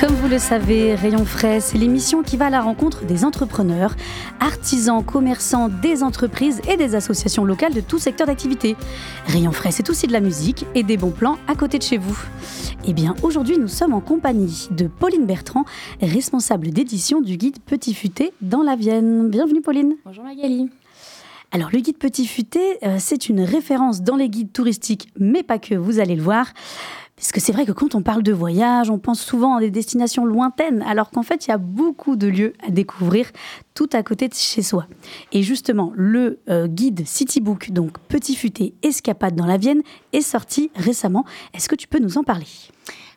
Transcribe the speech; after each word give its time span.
Comme 0.00 0.14
vous 0.14 0.28
le 0.28 0.38
savez, 0.38 0.94
Rayon 0.94 1.26
Frais, 1.26 1.60
c'est 1.60 1.76
l'émission 1.76 2.22
qui 2.22 2.38
va 2.38 2.46
à 2.46 2.50
la 2.50 2.62
rencontre 2.62 3.04
des 3.04 3.22
entrepreneurs, 3.22 3.96
artisans, 4.40 5.04
commerçants, 5.04 5.68
des 5.68 6.02
entreprises 6.02 6.62
et 6.70 6.78
des 6.78 6.94
associations 6.94 7.44
locales 7.44 7.74
de 7.74 7.82
tout 7.82 7.98
secteur 7.98 8.26
d'activité. 8.26 8.76
Rayon 9.26 9.52
Frais, 9.52 9.72
c'est 9.72 9.90
aussi 9.90 10.06
de 10.06 10.12
la 10.14 10.20
musique 10.20 10.64
et 10.74 10.84
des 10.84 10.96
bons 10.96 11.10
plans 11.10 11.36
à 11.48 11.54
côté 11.54 11.76
de 11.76 11.82
chez 11.82 11.98
vous. 11.98 12.18
Eh 12.86 12.94
bien, 12.94 13.14
aujourd'hui, 13.22 13.58
nous 13.58 13.68
sommes 13.68 13.92
en 13.92 14.00
compagnie 14.00 14.68
de 14.70 14.86
Pauline 14.86 15.26
Bertrand, 15.26 15.66
responsable 16.00 16.70
d'édition 16.70 17.20
du 17.20 17.36
guide 17.36 17.58
Petit 17.66 17.92
Futé 17.92 18.32
dans 18.40 18.62
la 18.62 18.76
Vienne. 18.76 19.28
Bienvenue, 19.28 19.60
Pauline. 19.60 19.96
Bonjour 20.06 20.24
Magali. 20.24 20.70
Alors, 21.52 21.68
le 21.72 21.80
guide 21.80 21.98
Petit 21.98 22.26
Futé, 22.26 22.78
euh, 22.84 22.96
c'est 22.98 23.28
une 23.28 23.42
référence 23.42 24.00
dans 24.00 24.16
les 24.16 24.30
guides 24.30 24.52
touristiques, 24.52 25.08
mais 25.18 25.42
pas 25.42 25.58
que, 25.58 25.74
vous 25.74 25.98
allez 26.00 26.14
le 26.14 26.22
voir. 26.22 26.46
Parce 27.20 27.32
que 27.32 27.40
c'est 27.40 27.52
vrai 27.52 27.66
que 27.66 27.72
quand 27.72 27.94
on 27.94 28.00
parle 28.00 28.22
de 28.22 28.32
voyage, 28.32 28.88
on 28.88 28.98
pense 28.98 29.20
souvent 29.20 29.56
à 29.56 29.60
des 29.60 29.70
destinations 29.70 30.24
lointaines, 30.24 30.80
alors 30.88 31.10
qu'en 31.10 31.22
fait, 31.22 31.46
il 31.46 31.50
y 31.50 31.52
a 31.52 31.58
beaucoup 31.58 32.16
de 32.16 32.26
lieux 32.26 32.54
à 32.66 32.70
découvrir 32.70 33.30
tout 33.74 33.90
à 33.92 34.02
côté 34.02 34.26
de 34.26 34.32
chez 34.32 34.62
soi. 34.62 34.86
Et 35.30 35.42
justement, 35.42 35.92
le 35.94 36.38
euh, 36.48 36.66
guide 36.66 37.06
Citybook, 37.06 37.72
donc 37.72 37.98
Petit 38.08 38.34
Futé 38.34 38.72
Escapade 38.82 39.36
dans 39.36 39.44
la 39.44 39.58
Vienne, 39.58 39.82
est 40.14 40.22
sorti 40.22 40.70
récemment. 40.76 41.26
Est-ce 41.52 41.68
que 41.68 41.74
tu 41.74 41.88
peux 41.88 41.98
nous 41.98 42.16
en 42.16 42.24
parler? 42.24 42.46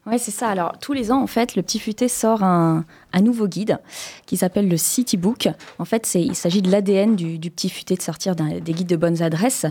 Oui, 0.06 0.20
c'est 0.20 0.32
ça. 0.32 0.50
Alors, 0.50 0.78
tous 0.80 0.92
les 0.92 1.14
ans, 1.14 1.22
en 1.22 1.28
fait, 1.28 1.56
le 1.56 1.62
Petit 1.62 1.80
Futé 1.80 2.10
sort 2.10 2.44
un, 2.44 2.84
un 3.14 3.22
nouveau 3.22 3.48
guide 3.48 3.80
qui 4.26 4.38
s'appelle 4.38 4.68
le 4.68 4.78
City 4.78 5.18
Book. 5.18 5.48
En 5.80 5.86
fait, 5.86 6.10
il 6.16 6.36
s'agit 6.36 6.62
de 6.62 6.72
l'ADN 6.72 7.16
du, 7.16 7.40
Petit 7.52 7.70
Futé 7.70 7.96
de 7.96 8.02
sortir 8.02 8.36
des 8.36 8.74
guides 8.74 8.88
de 8.88 8.96
bonnes 8.96 9.22
adresses. 9.22 9.66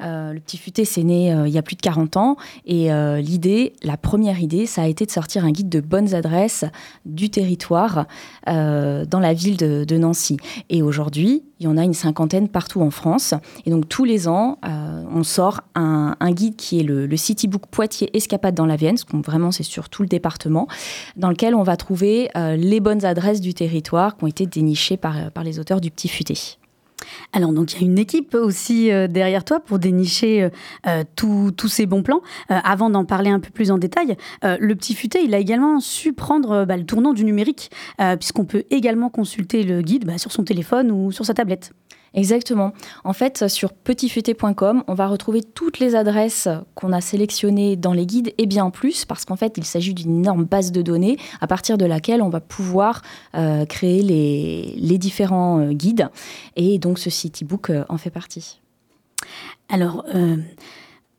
Euh, 0.00 0.32
le 0.32 0.40
Petit 0.40 0.58
Futé, 0.58 0.84
c'est 0.84 1.02
né 1.02 1.32
euh, 1.32 1.48
il 1.48 1.54
y 1.54 1.58
a 1.58 1.62
plus 1.62 1.76
de 1.76 1.80
40 1.80 2.16
ans. 2.16 2.36
Et 2.66 2.92
euh, 2.92 3.20
l'idée, 3.20 3.72
la 3.82 3.96
première 3.96 4.40
idée, 4.40 4.66
ça 4.66 4.82
a 4.82 4.86
été 4.86 5.06
de 5.06 5.10
sortir 5.10 5.44
un 5.44 5.50
guide 5.50 5.68
de 5.68 5.80
bonnes 5.80 6.14
adresses 6.14 6.64
du 7.04 7.30
territoire 7.30 8.06
dans 8.46 9.20
la 9.20 9.34
ville 9.34 9.56
de, 9.56 9.98
Nancy. 9.98 10.36
Et 10.70 10.82
aujourd'hui, 10.82 11.42
il 11.60 11.64
y 11.64 11.66
en 11.66 11.76
a 11.76 11.82
une 11.82 11.94
cinquantaine 11.94 12.48
partout 12.48 12.80
en 12.82 12.90
France. 12.90 13.34
Et 13.66 13.70
donc, 13.70 13.88
tous 13.88 14.04
les 14.04 14.28
ans, 14.28 14.58
on 14.62 15.22
sort 15.22 15.60
un, 15.74 16.14
guide 16.30 16.56
qui 16.56 16.80
est 16.80 16.82
le, 16.82 17.06
le 17.06 17.16
City 17.16 17.48
Book 17.48 17.62
Poitiers 17.70 18.10
Escapade 18.16 18.54
dans 18.54 18.66
la 18.66 18.76
Vienne, 18.76 18.94
parce 18.94 19.04
qu'on 19.04 19.20
vraiment, 19.20 19.50
c'est 19.50 19.64
sur 19.64 19.88
tout 19.88 20.02
le 20.02 20.08
département, 20.08 20.68
dans 21.16 21.30
lequel 21.30 21.54
on 21.54 21.62
va 21.62 21.76
trouver 21.76 22.30
les 22.34 22.80
bonnes 22.80 22.87
adresses 23.04 23.40
du 23.40 23.54
territoire 23.54 24.16
qui 24.16 24.24
ont 24.24 24.28
été 24.28 24.46
dénichées 24.46 24.96
par, 24.96 25.30
par 25.30 25.44
les 25.44 25.58
auteurs 25.58 25.80
du 25.80 25.90
Petit 25.90 26.08
Futé. 26.08 26.58
Alors, 27.32 27.52
donc, 27.52 27.72
il 27.72 27.80
y 27.80 27.84
a 27.84 27.86
une 27.86 27.98
équipe 27.98 28.34
aussi 28.34 28.90
euh, 28.90 29.06
derrière 29.06 29.44
toi 29.44 29.60
pour 29.60 29.78
dénicher 29.78 30.42
euh, 30.42 30.50
euh, 30.86 31.04
tous 31.14 31.68
ces 31.68 31.86
bons 31.86 32.02
plans. 32.02 32.20
Euh, 32.50 32.58
avant 32.64 32.90
d'en 32.90 33.04
parler 33.04 33.30
un 33.30 33.40
peu 33.40 33.50
plus 33.50 33.70
en 33.70 33.78
détail, 33.78 34.16
le 34.42 34.74
petit 34.74 34.94
futé, 34.94 35.20
il 35.22 35.34
a 35.34 35.38
également 35.38 35.80
su 35.80 36.12
prendre 36.12 36.64
bah, 36.64 36.76
le 36.76 36.84
tournant 36.84 37.12
du 37.12 37.24
numérique, 37.24 37.70
puisqu'on 38.18 38.44
peut 38.44 38.64
également 38.70 39.10
consulter 39.10 39.62
le 39.62 39.82
guide 39.82 40.04
bah, 40.04 40.18
sur 40.18 40.32
son 40.32 40.44
téléphone 40.44 40.90
ou 40.90 41.12
sur 41.12 41.24
sa 41.24 41.34
tablette. 41.34 41.72
Exactement. 42.14 42.72
En 43.04 43.12
fait, 43.12 43.48
sur 43.48 43.72
petitfuté.com, 43.72 44.84
on 44.86 44.94
va 44.94 45.08
retrouver 45.08 45.42
toutes 45.42 45.78
les 45.78 45.94
adresses 45.94 46.48
qu'on 46.74 46.92
a 46.92 47.00
sélectionnées 47.00 47.76
dans 47.76 47.92
les 47.92 48.06
guides 48.06 48.32
et 48.38 48.46
bien 48.46 48.70
plus, 48.70 49.04
parce 49.04 49.24
qu'en 49.24 49.36
fait, 49.36 49.54
il 49.56 49.64
s'agit 49.64 49.94
d'une 49.94 50.18
énorme 50.18 50.44
base 50.44 50.72
de 50.72 50.82
données 50.82 51.18
à 51.40 51.46
partir 51.46 51.78
de 51.78 51.84
laquelle 51.84 52.22
on 52.22 52.28
va 52.28 52.40
pouvoir 52.40 53.02
euh, 53.34 53.64
créer 53.66 54.02
les, 54.02 54.98
différents 54.98 55.60
euh, 55.60 55.72
guides. 55.72 56.08
Et 56.56 56.78
donc, 56.78 56.98
ce 56.98 57.10
Citybook 57.10 57.70
euh, 57.70 57.84
en 57.88 57.98
fait 57.98 58.10
partie. 58.10 58.60
Alors, 59.68 60.04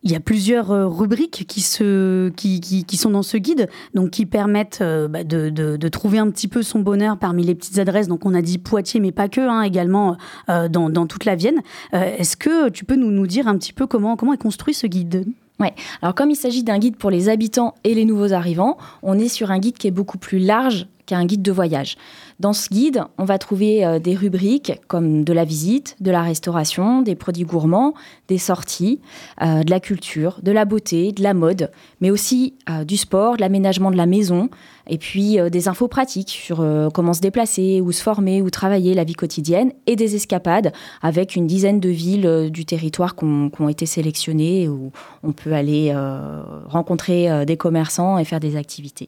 il 0.03 0.11
y 0.11 0.15
a 0.15 0.19
plusieurs 0.19 0.71
euh, 0.71 0.87
rubriques 0.87 1.45
qui, 1.47 1.61
se, 1.61 2.29
qui, 2.29 2.61
qui, 2.61 2.97
sont 2.97 3.09
dans 3.09 3.23
ce 3.23 3.37
guide, 3.37 3.69
donc 3.93 4.11
qui 4.11 4.25
permettent 4.25 4.79
euh, 4.81 5.07
bah, 5.07 5.23
de, 5.23 5.49
de, 5.49 5.87
trouver 5.89 6.19
un 6.19 6.29
petit 6.31 6.47
peu 6.47 6.63
son 6.63 6.79
bonheur 6.79 7.17
parmi 7.17 7.43
les 7.43 7.55
petites 7.55 7.79
adresses. 7.79 8.07
Donc, 8.07 8.25
on 8.25 8.33
a 8.33 8.41
dit 8.41 8.57
Poitiers, 8.57 8.99
mais 8.99 9.11
pas 9.11 9.27
que, 9.27 9.41
hein, 9.41 9.61
également 9.61 10.17
euh, 10.49 10.69
dans, 10.69 10.89
dans 10.89 11.05
toute 11.05 11.25
la 11.25 11.35
Vienne. 11.35 11.61
Est-ce 11.91 12.37
que 12.37 12.69
tu 12.69 12.85
peux 12.85 12.95
nous, 12.95 13.11
nous 13.11 13.27
dire 13.27 13.47
un 13.47 13.57
petit 13.57 13.73
peu 13.73 13.87
comment, 13.87 14.15
comment 14.15 14.33
est 14.33 14.37
construit 14.37 14.73
ce 14.73 14.87
guide? 14.87 15.25
Alors, 16.01 16.15
comme 16.15 16.31
il 16.31 16.35
s'agit 16.35 16.63
d'un 16.63 16.79
guide 16.79 16.95
pour 16.95 17.11
les 17.11 17.29
habitants 17.29 17.75
et 17.83 17.93
les 17.93 18.05
nouveaux 18.05 18.33
arrivants, 18.33 18.77
on 19.03 19.17
est 19.17 19.27
sur 19.27 19.51
un 19.51 19.59
guide 19.59 19.77
qui 19.77 19.87
est 19.87 19.91
beaucoup 19.91 20.17
plus 20.17 20.39
large 20.39 20.87
qu'un 21.09 21.25
guide 21.25 21.41
de 21.41 21.51
voyage. 21.51 21.97
Dans 22.39 22.53
ce 22.53 22.69
guide, 22.69 23.03
on 23.17 23.25
va 23.25 23.39
trouver 23.39 23.83
euh, 23.83 23.97
des 23.97 24.15
rubriques 24.15 24.73
comme 24.87 25.23
de 25.23 25.33
la 25.33 25.43
visite, 25.43 25.95
de 25.99 26.11
la 26.11 26.21
restauration, 26.21 27.01
des 27.01 27.15
produits 27.15 27.45
gourmands, 27.45 27.95
des 28.27 28.37
sorties, 28.37 29.01
euh, 29.41 29.63
de 29.63 29.71
la 29.71 29.79
culture, 29.79 30.39
de 30.43 30.51
la 30.51 30.65
beauté, 30.65 31.11
de 31.11 31.23
la 31.23 31.33
mode, 31.33 31.71
mais 31.99 32.11
aussi 32.11 32.53
euh, 32.69 32.83
du 32.83 32.95
sport, 32.95 33.37
de 33.37 33.41
l'aménagement 33.41 33.89
de 33.89 33.97
la 33.97 34.05
maison, 34.05 34.49
et 34.87 34.99
puis 34.99 35.37
des 35.51 35.67
infos 35.67 35.87
pratiques 35.87 36.31
sur 36.31 36.65
comment 36.95 37.13
se 37.13 37.21
déplacer, 37.21 37.79
où 37.79 37.91
se 37.91 38.01
former, 38.01 38.41
où 38.41 38.49
travailler, 38.49 38.95
la 38.95 39.03
vie 39.03 39.13
quotidienne, 39.13 39.71
et 39.85 39.95
des 39.95 40.15
escapades 40.15 40.71
avec 41.03 41.35
une 41.35 41.45
dizaine 41.45 41.79
de 41.79 41.89
villes 41.89 42.49
du 42.49 42.65
territoire 42.65 43.15
qui 43.15 43.25
ont, 43.25 43.51
qui 43.51 43.63
été 43.69 43.85
sélectionnées, 43.85 44.67
où 44.67 44.91
on 45.21 45.31
peut 45.31 45.53
aller 45.53 45.95
rencontrer 46.69 47.45
des 47.45 47.55
commerçants 47.55 48.17
et 48.17 48.25
faire 48.25 48.39
des 48.39 48.55
activités. 48.55 49.07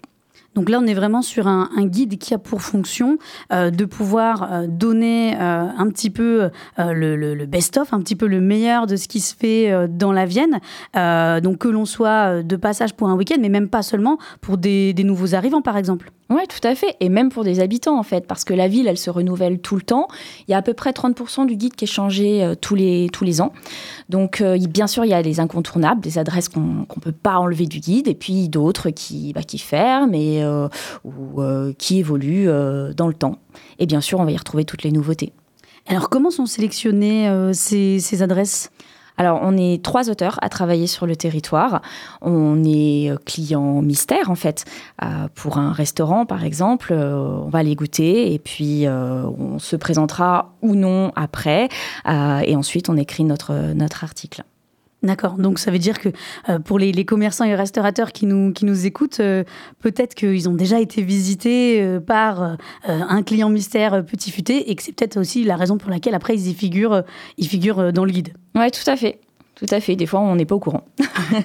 Donc 0.54 0.70
là, 0.70 0.80
on 0.82 0.86
est 0.86 0.94
vraiment 0.94 1.22
sur 1.22 1.48
un, 1.48 1.70
guide 1.86 2.18
qui 2.18 2.34
a 2.34 2.38
pour 2.38 2.62
fonction 2.62 3.18
euh, 3.52 3.72
de 3.72 3.86
pouvoir 3.86 4.52
euh, 4.52 4.68
donner 4.68 5.36
euh, 5.36 5.66
un 5.78 5.90
petit 5.90 6.10
peu 6.10 6.50
le, 6.78 7.46
best-of, 7.46 7.94
un 7.94 8.00
petit 8.02 8.16
peu 8.16 8.28
le 8.28 8.42
meilleur 8.42 8.86
de 8.86 8.96
ce 8.96 9.08
qui 9.08 9.22
se 9.22 9.36
fait 9.36 9.88
dans 9.88 10.12
la 10.12 10.26
Vienne. 10.26 10.60
Donc 10.94 11.60
que 11.60 11.68
l'on 11.68 11.86
soit 11.86 12.44
de 12.44 12.56
passage 12.56 12.94
pour 12.94 13.10
un 13.10 13.16
week-end, 13.16 13.38
mais 13.40 13.50
même 13.50 13.70
pas 13.70 13.82
seulement 13.82 14.18
pour 14.42 14.58
des, 14.58 14.94
nouveaux 15.04 15.36
arrivants, 15.36 15.62
par 15.62 15.78
exemple. 15.78 16.12
Oui, 16.30 16.42
tout 16.48 16.66
à 16.66 16.76
fait. 16.76 16.96
Et 17.02 17.10
même 17.10 17.30
pour 17.30 17.44
des 17.44 17.60
habitants, 17.60 18.00
en 18.00 18.04
fait, 18.04 18.26
parce 18.26 18.46
que 18.46 18.54
la 18.54 18.70
ville, 18.70 18.88
elle 18.88 18.98
se 18.98 19.10
renouvelle 19.10 19.60
tout 19.60 19.76
le 19.76 19.82
temps. 19.82 20.08
Il 20.48 20.52
y 20.52 20.54
a 20.54 20.58
à 20.58 20.62
peu 20.62 20.74
près 20.74 20.92
30% 20.92 21.46
du 21.46 21.58
guide 21.58 21.76
qui 21.76 21.84
est 21.84 21.88
changé 21.88 22.54
tous, 22.62 22.76
les, 22.76 23.10
tous 23.12 23.26
les 23.26 23.42
ans. 23.42 23.52
Donc, 24.08 24.42
bien 24.42 24.88
sûr, 24.88 25.04
il 25.04 25.10
y 25.10 25.14
a 25.14 25.24
des 25.24 25.42
incontournables, 25.42 26.00
des 26.00 26.18
adresses 26.18 26.48
qu'on 26.48 26.62
ne 26.62 27.02
peut 27.02 27.12
pas 27.12 27.38
enlever 27.38 27.66
du 27.66 27.80
guide, 27.80 28.08
et 28.08 28.16
puis 28.16 28.48
d'autres 28.48 28.92
qui, 28.92 29.34
bah, 29.34 29.44
qui 29.44 29.58
ferment 29.58 30.14
et, 30.14 30.41
euh, 30.44 30.68
ou 31.04 31.42
euh, 31.42 31.74
qui 31.78 32.00
évoluent 32.00 32.50
euh, 32.50 32.94
dans 32.94 33.08
le 33.08 33.14
temps. 33.14 33.38
Et 33.80 33.86
bien 33.86 34.02
sûr, 34.02 34.20
on 34.20 34.26
va 34.26 34.32
y 34.32 34.38
retrouver 34.38 34.66
toutes 34.66 34.84
les 34.84 34.92
nouveautés. 34.92 35.34
Alors 35.88 36.10
comment 36.10 36.30
sont 36.30 36.46
sélectionnées 36.46 37.52
ces, 37.54 38.00
ces 38.00 38.22
adresses? 38.22 38.72
Alors, 39.18 39.40
on 39.44 39.56
est 39.56 39.84
trois 39.84 40.10
auteurs 40.10 40.40
à 40.42 40.50
travailler 40.50 40.88
sur 40.88 41.06
le 41.06 41.16
territoire. 41.16 41.82
On 42.22 42.64
est 42.66 43.12
client 43.26 43.82
mystère, 43.82 44.32
en 44.32 44.36
fait. 44.36 44.66
Euh, 45.04 45.28
pour 45.36 45.58
un 45.58 45.74
restaurant, 45.74 46.26
par 46.26 46.44
exemple, 46.44 46.92
euh, 46.92 47.44
on 47.46 47.50
va 47.50 47.62
les 47.62 47.76
goûter 47.76 48.34
et 48.34 48.40
puis 48.40 48.88
euh, 48.88 49.26
on 49.38 49.60
se 49.60 49.76
présentera 49.76 50.56
ou 50.62 50.76
non 50.76 51.12
après. 51.16 51.70
Et 52.08 52.56
ensuite, 52.56 52.90
on 52.90 52.98
écrit 52.98 53.24
notre, 53.24 53.74
notre 53.74 54.04
article. 54.04 54.44
D'accord. 55.04 55.38
Donc 55.38 55.58
ça 55.58 55.72
veut 55.72 55.80
dire 55.80 56.00
que 56.00 56.10
euh, 56.50 56.60
pour 56.60 56.78
les, 56.78 56.92
les 56.92 57.06
commerçants 57.06 57.46
et 57.46 57.56
restaurateurs 57.56 58.12
qui 58.12 58.28
nous, 58.28 58.54
qui 58.54 58.66
nous 58.66 58.86
écoutent, 58.86 59.20
euh, 59.20 59.44
peut-être 59.80 60.14
qu'ils 60.14 60.48
ont 60.48 60.54
déjà 60.54 60.80
été 60.80 61.02
visités 61.02 61.82
euh, 61.82 62.00
par 62.00 62.44
euh, 62.44 62.56
un 62.86 63.24
client 63.24 63.50
mystère 63.50 63.96
euh, 63.96 64.02
petit 64.04 64.30
futé 64.30 64.70
et 64.70 64.76
que 64.76 64.84
c'est 64.84 64.92
peut-être 64.92 65.18
aussi 65.18 65.44
la 65.44 65.56
raison 65.56 65.80
pour 65.80 65.90
laquelle 65.90 66.14
après 66.14 66.36
ils 66.36 66.50
y 66.50 66.54
figurent, 66.54 66.94
euh, 66.94 67.02
ils 67.38 67.48
figurent 67.48 67.92
dans 67.92 68.06
le 68.06 68.12
guide. 68.12 68.34
Oui, 68.56 68.70
tout 68.70 68.88
à 68.90 68.96
fait. 68.96 69.20
Tout 69.62 69.76
à 69.76 69.80
fait. 69.80 69.96
Des 69.96 70.08
fois, 70.08 70.22
on 70.22 70.36
n'est 70.36 70.46
pas 70.46 70.56
au 70.56 70.60
courant. 70.60 70.86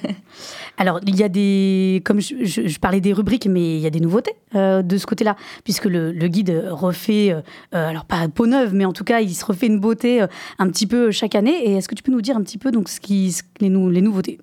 Alors, 0.79 0.99
il 1.05 1.15
y 1.15 1.23
a 1.23 1.29
des, 1.29 2.01
comme 2.03 2.19
je, 2.19 2.79
parlais 2.79 2.99
des 2.99 3.13
rubriques, 3.13 3.45
mais 3.45 3.77
il 3.77 3.79
y 3.79 3.85
a 3.85 3.91
des 3.91 3.99
nouveautés 3.99 4.33
euh, 4.55 4.81
de 4.81 4.97
ce 4.97 5.05
côté-là, 5.05 5.35
puisque 5.63 5.85
le, 5.85 6.11
guide 6.27 6.63
refait, 6.67 7.31
euh, 7.31 7.41
euh, 7.75 7.89
alors 7.89 8.05
pas 8.05 8.27
peau 8.27 8.47
neuve, 8.47 8.73
mais 8.73 8.85
en 8.85 8.93
tout 8.93 9.03
cas, 9.03 9.19
il 9.19 9.35
se 9.35 9.45
refait 9.45 9.67
une 9.67 9.79
beauté 9.79 10.25
un 10.57 10.67
petit 10.69 10.87
peu 10.87 11.11
chaque 11.11 11.35
année. 11.35 11.69
Et 11.69 11.75
est-ce 11.75 11.87
que 11.87 11.93
tu 11.93 12.01
peux 12.01 12.11
nous 12.11 12.21
dire 12.21 12.35
un 12.35 12.41
petit 12.41 12.57
peu 12.57 12.71
donc 12.71 12.89
ce 12.89 12.99
qui, 12.99 13.35
les, 13.59 13.69
les 13.69 14.01
nouveautés? 14.01 14.39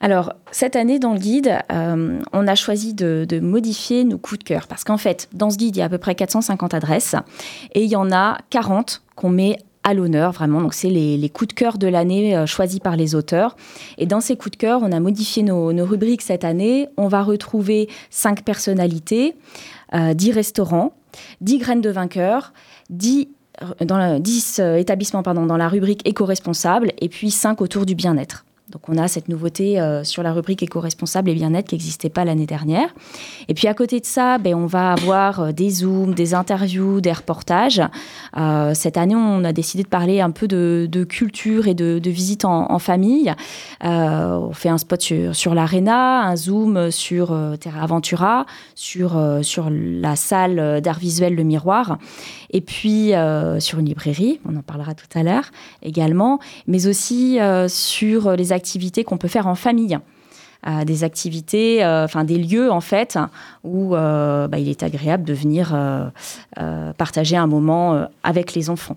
Alors, 0.00 0.32
cette 0.50 0.74
année, 0.74 0.98
dans 0.98 1.12
le 1.12 1.20
guide, 1.20 1.60
on 1.70 2.48
a 2.48 2.54
choisi 2.56 2.94
de, 2.94 3.24
de, 3.28 3.38
modifier 3.38 4.02
nos 4.02 4.18
coups 4.18 4.40
de 4.40 4.44
cœur. 4.44 4.66
Parce 4.66 4.82
qu'en 4.82 4.96
fait, 4.96 5.28
dans 5.32 5.50
ce 5.50 5.56
guide, 5.56 5.76
il 5.76 5.78
y 5.78 5.82
a 5.82 5.84
à 5.84 5.88
peu 5.88 5.98
près 5.98 6.16
450 6.16 6.74
adresses. 6.74 7.14
Et 7.74 7.84
il 7.84 7.88
y 7.88 7.94
en 7.94 8.10
a 8.10 8.38
40 8.50 9.02
qu'on 9.14 9.28
met 9.28 9.58
à 9.84 9.94
l'honneur, 9.94 10.32
vraiment. 10.32 10.60
Donc, 10.60 10.74
c'est 10.74 10.90
les, 10.90 11.28
coups 11.28 11.48
de 11.48 11.54
cœur 11.54 11.78
de 11.78 11.86
l'année 11.86 12.36
euh, 12.36 12.46
choisis 12.46 12.80
par 12.80 12.96
les 12.96 13.14
auteurs. 13.14 13.56
Et 13.98 14.06
dans 14.06 14.20
ces 14.20 14.36
coups 14.36 14.52
de 14.52 14.56
cœur, 14.56 14.80
on 14.82 14.92
a 14.92 15.00
modifié 15.00 15.42
nos, 15.42 15.72
rubriques 15.84 16.22
cette 16.22 16.44
année. 16.44 16.88
On 16.96 17.08
va 17.08 17.22
retrouver 17.22 17.88
cinq 18.10 18.44
personnalités, 18.44 19.34
euh, 19.94 20.14
dix 20.14 20.32
restaurants, 20.32 20.94
dix 21.40 21.58
graines 21.58 21.80
de 21.80 21.90
vainqueurs, 21.90 22.52
dix 22.90 23.28
dans 23.80 24.18
10 24.18 24.60
euh, 24.60 24.76
établissements 24.76 25.22
pardon, 25.22 25.46
dans 25.46 25.56
la 25.56 25.68
rubrique 25.68 26.06
éco-responsable 26.08 26.92
et 27.00 27.08
puis 27.08 27.30
5 27.30 27.60
autour 27.60 27.86
du 27.86 27.94
bien-être. 27.94 28.44
Donc 28.72 28.88
on 28.88 28.96
a 28.96 29.06
cette 29.06 29.28
nouveauté 29.28 29.78
euh, 29.78 30.02
sur 30.02 30.22
la 30.22 30.32
rubrique 30.32 30.62
éco-responsable 30.62 31.28
et 31.28 31.34
bien-être 31.34 31.68
qui 31.68 31.74
n'existait 31.74 32.08
pas 32.08 32.24
l'année 32.24 32.46
dernière. 32.46 32.88
Et 33.48 33.54
puis 33.54 33.68
à 33.68 33.74
côté 33.74 34.00
de 34.00 34.06
ça, 34.06 34.38
ben, 34.38 34.54
on 34.54 34.64
va 34.64 34.92
avoir 34.92 35.40
euh, 35.40 35.52
des 35.52 35.68
zooms, 35.68 36.14
des 36.14 36.32
interviews, 36.32 37.02
des 37.02 37.12
reportages. 37.12 37.82
Euh, 38.38 38.72
cette 38.72 38.96
année, 38.96 39.14
on 39.14 39.44
a 39.44 39.52
décidé 39.52 39.82
de 39.82 39.88
parler 39.88 40.22
un 40.22 40.30
peu 40.30 40.48
de, 40.48 41.04
culture 41.04 41.68
et 41.68 41.74
de, 41.74 41.98
de 41.98 42.10
visite 42.10 42.44
en, 42.44 42.78
famille. 42.78 43.34
on 43.82 44.52
fait 44.52 44.68
un 44.68 44.78
spot 44.78 45.00
sur, 45.32 45.54
l'Arena, 45.54 46.22
un 46.22 46.36
zoom 46.36 46.90
sur 46.90 47.36
Terra 47.60 47.82
Aventura, 47.82 48.46
sur, 48.74 49.20
sur 49.42 49.68
la 49.70 50.16
salle 50.16 50.80
d'art 50.80 50.98
visuel 50.98 51.34
Le 51.34 51.42
Miroir, 51.42 51.98
et 52.52 52.60
puis 52.60 53.12
sur 53.58 53.78
une 53.78 53.86
librairie, 53.86 54.40
on 54.48 54.56
en 54.56 54.62
parlera 54.62 54.94
tout 54.94 55.06
à 55.18 55.22
l'heure 55.22 55.50
également, 55.82 56.38
mais 56.66 56.86
aussi 56.86 57.38
sur 57.68 58.32
les 58.32 58.52
activités 58.52 59.04
qu'on 59.04 59.18
peut 59.18 59.28
faire 59.28 59.46
en 59.46 59.54
famille. 59.54 59.98
Euh, 60.64 60.84
des 60.84 61.02
activités, 61.02 61.84
euh, 61.84 62.04
enfin 62.04 62.22
des 62.22 62.38
lieux 62.38 62.70
en 62.70 62.80
fait 62.80 63.18
où 63.64 63.96
euh, 63.96 64.46
bah, 64.46 64.60
il 64.60 64.68
est 64.68 64.84
agréable 64.84 65.24
de 65.24 65.34
venir 65.34 65.76
partager 66.96 67.36
un 67.36 67.48
moment 67.48 68.06
avec 68.22 68.54
les 68.54 68.70
enfants. 68.70 68.96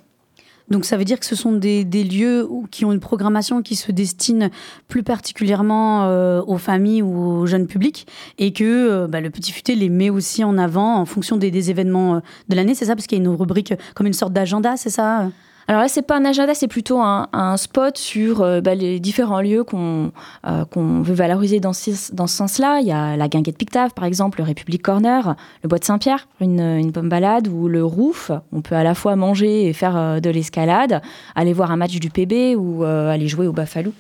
Donc 0.70 0.86
ça 0.86 0.98
veut 0.98 1.06
dire 1.06 1.20
que 1.20 1.26
ce 1.26 1.36
sont 1.36 1.52
des, 1.52 1.84
lieux 1.84 2.48
qui 2.72 2.86
ont 2.86 2.92
une 2.92 3.00
programmation 3.00 3.62
qui 3.62 3.76
se 3.76 3.92
destine 3.92 4.50
plus 4.88 5.04
particulièrement 5.04 6.08
aux 6.42 6.58
familles 6.58 7.02
ou 7.02 7.42
aux 7.42 7.46
jeunes 7.46 7.68
publics 7.68 8.08
et 8.40 8.52
que 8.52 9.06
bah, 9.06 9.22
le 9.22 9.30
Petit 9.30 9.52
Futé 9.52 9.76
les 9.76 9.90
met 9.90 10.10
aussi 10.10 10.44
en 10.44 10.58
avant 10.58 10.98
en 10.98 11.06
fonction 11.06 11.38
des, 11.38 11.52
des 11.52 11.70
événements 11.70 12.22
de 12.50 12.56
l'année, 12.56 12.74
c'est 12.74 12.86
ça? 12.86 12.96
Parce 12.96 13.06
qu'il 13.08 13.18
y 13.18 13.22
a 13.22 13.24
une 13.24 13.30
rubrique 13.30 13.74
comme 13.94 14.08
une 14.08 14.14
sorte 14.14 14.34
d'agenda, 14.34 14.76
c'est 14.78 14.90
ça? 14.90 15.30
Alors 15.68 15.82
là, 15.82 15.88
c'est 15.88 16.04
pas 16.04 16.18
un 16.18 16.26
agenda, 16.26 16.54
c'est 16.54 16.68
plutôt 16.68 17.00
un, 17.00 17.58
spot 17.58 17.98
sur 17.98 18.42
euh, 18.42 18.62
bah, 18.62 18.76
les 18.76 19.00
différents 19.00 19.42
lieux 19.42 19.64
qu'on 19.64 20.12
euh, 20.46 20.66
qu'on 20.66 21.02
veut 21.02 21.16
valoriser 21.16 21.60
dans 21.60 21.74
ce, 21.74 22.14
dans 22.14 22.28
ce 22.28 22.36
sens-là. 22.36 22.80
Il 22.82 22.88
y 22.88 22.92
a 22.92 23.18
la 23.18 23.28
Guinguette 23.28 23.58
Pictave, 23.58 23.92
par 23.94 24.06
exemple, 24.06 24.40
le 24.40 24.44
République 24.44 24.84
Corner, 24.84 25.36
le 25.64 25.70
Bois 25.70 25.80
de 25.80 25.84
Saint-Pierre, 25.84 26.28
une, 26.40 26.60
une 26.60 26.92
bonne 26.92 27.10
balade, 27.10 27.48
ou 27.48 27.68
le 27.68 27.84
Roof. 27.84 28.32
On 28.52 28.62
peut 28.62 28.76
à 28.76 28.84
la 28.84 28.94
fois 28.94 29.16
manger 29.16 29.68
et 29.68 29.74
faire 29.74 29.98
euh, 29.98 30.20
de 30.20 30.30
l'escalade, 30.30 31.02
aller 31.34 31.54
voir 31.54 31.72
un 31.72 31.78
match 31.78 32.00
du 32.00 32.10
PB 32.10 32.56
ou 32.56 32.84
aller 32.84 33.28
jouer 33.28 33.48
au 33.48 33.54
Buffalo. 33.54 33.92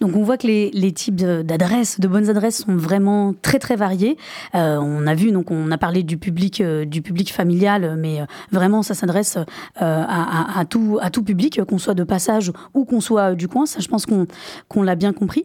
Donc 0.00 0.14
on 0.14 0.22
voit 0.22 0.36
que 0.36 0.46
les, 0.46 0.92
types 0.92 1.16
d'adresses, 1.16 1.98
de 1.98 2.06
bonnes 2.06 2.30
adresses, 2.30 2.58
sont 2.64 2.76
vraiment 2.76 3.34
très 3.42 3.58
très 3.58 3.74
variés. 3.74 4.16
Euh, 4.54 4.78
on 4.78 5.06
a 5.06 5.14
vu, 5.14 5.32
donc 5.32 5.50
on 5.50 5.70
a 5.72 5.78
parlé 5.78 6.02
du 6.04 6.18
public, 6.18 6.60
euh, 6.60 6.84
du 6.84 7.02
public 7.02 7.32
familial, 7.32 7.96
mais 7.98 8.20
euh, 8.20 8.24
vraiment 8.52 8.82
ça 8.82 8.94
s'adresse 8.94 9.38
à, 9.76 10.64
tout, 10.68 11.22
public, 11.24 11.60
qu'on 11.64 11.78
soit 11.78 11.94
de 11.94 12.04
passage 12.04 12.52
ou 12.74 12.84
qu'on 12.84 13.00
soit 13.00 13.34
du 13.34 13.48
coin. 13.48 13.66
Ça, 13.66 13.80
je 13.80 13.88
pense 13.88 14.06
qu'on 14.06 14.82
l'a 14.82 14.94
bien 14.94 15.12
compris. 15.12 15.44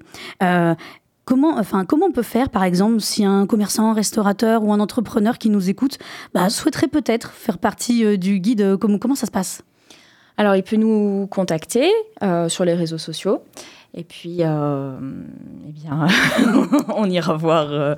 Comment, 1.25 1.57
enfin, 1.57 1.85
comment 1.85 2.07
on 2.07 2.11
peut 2.11 2.21
faire, 2.21 2.49
par 2.49 2.65
exemple, 2.65 2.99
si 2.99 3.23
un 3.23 3.45
commerçant, 3.45 3.89
un 3.89 3.93
restaurateur 3.93 4.61
ou 4.65 4.73
un 4.73 4.81
entrepreneur 4.81 5.37
qui 5.37 5.49
nous 5.49 5.69
écoute 5.69 5.97
bah, 6.33 6.49
souhaiterait 6.49 6.89
peut-être 6.89 7.31
faire 7.31 7.59
partie 7.59 8.17
du 8.17 8.39
guide 8.39 8.75
comment 8.77 9.15
ça 9.15 9.25
se 9.25 9.31
passe? 9.31 9.63
Alors, 10.37 10.55
il 10.55 10.63
peut 10.63 10.75
nous 10.75 11.27
contacter 11.31 11.89
sur 12.49 12.65
les 12.65 12.73
réseaux 12.73 12.97
sociaux. 12.97 13.41
Et 13.95 14.03
puis, 14.03 14.37
euh, 14.39 14.97
eh 15.67 15.71
bien, 15.71 16.07
on 16.95 17.07
ira 17.07 17.37
voir, 17.37 17.67
euh, 17.71 17.93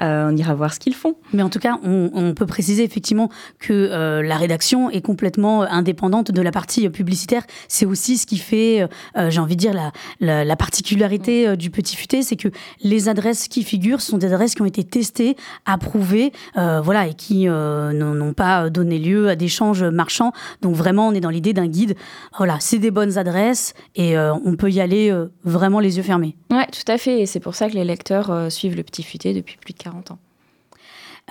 euh, 0.00 0.28
on 0.30 0.36
ira 0.36 0.54
voir 0.54 0.72
ce 0.72 0.78
qu'ils 0.78 0.94
font. 0.94 1.16
Mais 1.32 1.42
en 1.42 1.48
tout 1.48 1.58
cas, 1.58 1.80
on, 1.82 2.32
peut 2.34 2.46
préciser 2.46 2.84
effectivement 2.84 3.28
que 3.58 4.20
la 4.22 4.36
rédaction 4.36 4.88
est 4.88 5.00
complètement 5.00 5.62
indépendante 5.62 6.30
de 6.30 6.40
la 6.40 6.50
partie 6.50 6.88
publicitaire. 6.88 7.42
C'est 7.68 7.84
aussi 7.84 8.16
ce 8.16 8.26
qui 8.26 8.38
fait, 8.38 8.86
j'ai 9.28 9.40
envie 9.40 9.56
de 9.56 9.60
dire, 9.60 9.74
la, 10.20 10.44
la, 10.44 10.56
particularité 10.56 11.56
du 11.56 11.70
Petit 11.70 11.96
Futé, 11.96 12.22
c'est 12.22 12.36
que 12.36 12.48
les 12.82 13.08
adresses 13.08 13.48
qui 13.48 13.64
figurent 13.64 14.00
sont 14.00 14.18
des 14.18 14.32
adresses 14.32 14.54
qui 14.54 14.62
ont 14.62 14.66
été 14.66 14.84
testées, 14.84 15.36
approuvées, 15.66 16.32
voilà, 16.54 17.06
et 17.08 17.14
qui 17.14 17.46
n'ont 17.46 18.32
pas 18.34 18.70
donné 18.70 18.98
lieu 18.98 19.28
à 19.28 19.36
d'échanges 19.36 19.84
marchands. 19.84 20.32
Donc 20.62 20.74
vraiment, 20.74 21.08
on 21.08 21.12
est 21.12 21.20
dans 21.20 21.30
l'idée 21.30 21.52
d'un 21.52 21.66
guide. 21.66 21.96
Voilà, 22.38 22.58
c'est 22.60 22.78
des 22.78 22.90
bonnes 22.90 23.18
adresses 23.18 23.74
et 23.94 24.16
on 24.16 24.56
peut 24.56 24.70
y 24.70 24.80
aller 24.80 25.12
vraiment 25.44 25.80
les 25.80 25.96
yeux 25.96 26.02
fermés. 26.02 26.36
Oui, 26.50 26.62
tout 26.72 26.90
à 26.90 26.98
fait. 26.98 27.20
Et 27.20 27.26
c'est 27.26 27.40
pour 27.40 27.54
ça 27.54 27.68
que 27.68 27.74
les 27.74 27.84
lecteurs 27.84 28.30
euh, 28.30 28.50
suivent 28.50 28.76
le 28.76 28.82
petit 28.82 29.02
futé 29.02 29.32
depuis 29.34 29.56
plus 29.56 29.72
de 29.72 29.78
40 29.78 30.12
ans. 30.12 30.18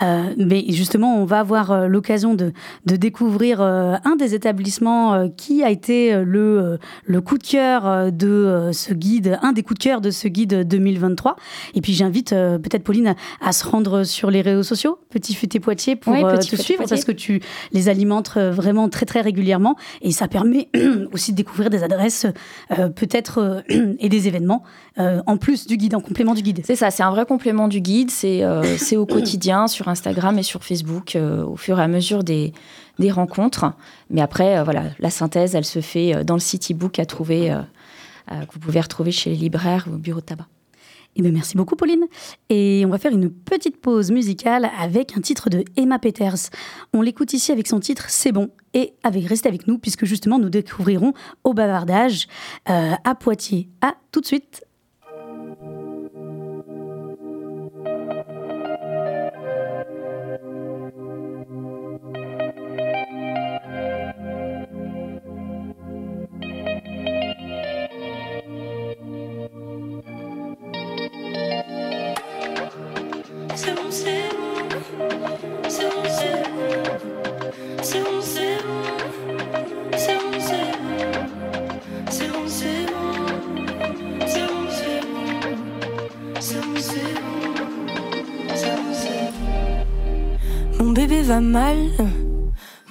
Euh, 0.01 0.33
mais 0.38 0.63
justement, 0.69 1.17
on 1.17 1.25
va 1.25 1.39
avoir 1.39 1.71
euh, 1.71 1.88
l'occasion 1.88 2.33
de, 2.33 2.53
de, 2.85 2.95
découvrir 2.95 3.61
euh, 3.61 3.95
un 4.05 4.15
des 4.15 4.33
établissements 4.33 5.29
qui 5.29 5.63
a 5.63 5.69
été 5.69 6.15
le, 6.23 6.79
le 7.05 7.21
coup 7.21 7.38
de 7.38 7.43
cœur 7.43 8.11
de 8.11 8.69
ce 8.71 8.93
guide, 8.93 9.38
un 9.41 9.51
des 9.51 9.63
coups 9.63 9.79
de 9.79 9.83
cœur 9.83 10.01
de 10.01 10.09
ce 10.09 10.27
guide 10.27 10.67
2023. 10.67 11.35
Et 11.75 11.81
puis 11.81 11.93
j'invite 11.93 12.29
peut-être 12.29 12.83
Pauline 12.83 13.15
à, 13.41 13.51
se 13.51 13.67
rendre 13.67 14.03
sur 14.03 14.31
les 14.31 14.41
réseaux 14.41 14.63
sociaux, 14.63 14.99
Petit 15.09 15.33
Futé 15.33 15.59
Poitiers, 15.59 15.95
pour 15.95 16.13
te 16.15 16.55
suivre, 16.55 16.83
parce 16.88 17.03
que 17.03 17.11
tu 17.11 17.41
les 17.71 17.89
alimentes 17.89 18.38
vraiment 18.38 18.89
très 18.89 19.05
très 19.05 19.21
régulièrement. 19.21 19.75
Et 20.01 20.11
ça 20.11 20.27
permet 20.27 20.69
aussi 21.13 21.31
de 21.31 21.38
découvrir 21.38 21.69
des 21.69 21.83
adresses 21.83 22.25
peut-être 22.69 23.63
et 23.99 24.09
des 24.09 24.27
événements 24.27 24.63
en 24.97 25.38
plus 25.38 25.67
du 25.67 25.77
guide, 25.77 25.95
en 25.95 26.01
complément 26.01 26.33
du 26.33 26.41
guide. 26.41 26.61
C'est 26.65 26.75
ça, 26.75 26.91
c'est 26.91 27.03
un 27.03 27.11
vrai 27.11 27.25
complément 27.25 27.67
du 27.67 27.81
guide, 27.81 28.11
c'est 28.11 28.45
au 28.95 29.05
quotidien 29.05 29.67
sur 29.67 29.80
Instagram 29.87 30.37
et 30.37 30.43
sur 30.43 30.63
Facebook 30.63 31.15
euh, 31.15 31.43
au 31.43 31.55
fur 31.55 31.79
et 31.79 31.83
à 31.83 31.87
mesure 31.87 32.23
des, 32.23 32.53
des 32.99 33.11
rencontres. 33.11 33.73
Mais 34.09 34.21
après, 34.21 34.57
euh, 34.57 34.63
voilà, 34.63 34.85
la 34.99 35.09
synthèse, 35.09 35.55
elle 35.55 35.65
se 35.65 35.81
fait 35.81 36.15
euh, 36.15 36.23
dans 36.23 36.35
le 36.35 36.39
site 36.39 36.71
e-book 36.71 36.99
à 36.99 37.05
trouver, 37.05 37.55
que 38.29 38.53
vous 38.53 38.59
pouvez 38.59 38.79
retrouver 38.79 39.11
chez 39.11 39.31
les 39.31 39.35
libraires 39.35 39.88
ou 39.89 39.95
au 39.95 39.97
bureau 39.97 40.21
de 40.21 40.25
tabac. 40.25 40.47
Eh 41.17 41.21
bien, 41.21 41.31
merci 41.31 41.57
beaucoup, 41.57 41.75
Pauline. 41.75 42.05
Et 42.50 42.83
on 42.85 42.89
va 42.89 42.97
faire 42.97 43.11
une 43.11 43.29
petite 43.29 43.81
pause 43.81 44.11
musicale 44.11 44.69
avec 44.79 45.17
un 45.17 45.21
titre 45.21 45.50
de 45.50 45.65
Emma 45.75 46.00
Peters. 46.00 46.50
On 46.93 47.01
l'écoute 47.01 47.33
ici 47.33 47.51
avec 47.51 47.67
son 47.67 47.81
titre 47.81 48.05
C'est 48.07 48.31
bon. 48.31 48.50
Et 48.73 48.93
avec, 49.03 49.25
restez 49.27 49.50
avec 49.50 49.67
nous, 49.67 49.77
puisque 49.77 50.05
justement, 50.05 50.39
nous 50.39 50.50
découvrirons 50.50 51.13
au 51.43 51.53
bavardage 51.53 52.27
à 52.65 53.15
Poitiers. 53.15 53.67
À 53.81 53.95
tout 54.13 54.21
de 54.21 54.25
suite. 54.25 54.63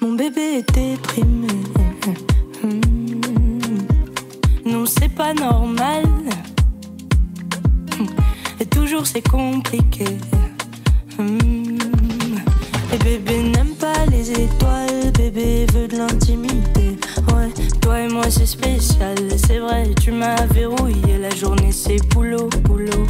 Mon 0.03 0.13
bébé 0.13 0.59
est 0.59 0.75
déprimé. 0.75 1.47
Non, 4.67 4.85
c'est 4.85 5.09
pas 5.09 5.33
normal. 5.33 6.05
Et 8.61 8.67
toujours 8.67 9.07
c'est 9.07 9.27
compliqué. 9.27 10.05
Et 12.93 12.99
bébé 12.99 13.43
n'aime 13.45 13.75
pas 13.79 14.05
les 14.11 14.31
étoiles, 14.31 15.11
bébé 15.17 15.65
veut 15.73 15.89
de 15.89 15.97
l'intimité. 15.97 16.99
Ouais, 17.33 17.49
toi 17.81 18.01
et 18.01 18.09
moi 18.09 18.25
c'est 18.29 18.45
spécial, 18.45 19.17
c'est 19.39 19.59
vrai, 19.59 19.89
tu 20.03 20.13
m'as 20.13 20.45
verrouillé. 20.47 21.17
La 21.19 21.35
journée, 21.35 21.73
c'est 21.73 22.01
boulot, 22.11 22.51
boulot. 22.65 23.07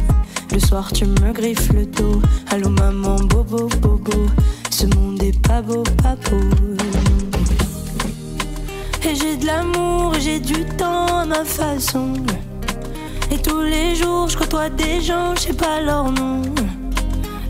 Le 0.53 0.59
soir, 0.59 0.93
tu 0.93 1.05
me 1.05 1.33
griffes 1.33 1.73
le 1.73 1.85
dos. 1.85 2.21
Allô, 2.51 2.69
maman, 2.69 3.17
bobo, 3.19 3.67
bobo. 3.81 4.27
Et 9.03 9.15
j'ai 9.15 9.35
de 9.35 9.45
l'amour, 9.45 10.13
j'ai 10.19 10.39
du 10.39 10.65
temps 10.77 11.19
à 11.19 11.25
ma 11.25 11.43
façon. 11.43 12.13
Et 13.31 13.37
tous 13.37 13.61
les 13.61 13.95
jours, 13.95 14.29
je 14.29 14.37
côtoie 14.37 14.69
des 14.69 15.01
gens, 15.01 15.35
je 15.35 15.41
sais 15.41 15.53
pas 15.53 15.81
leur 15.81 16.11
nom. 16.11 16.41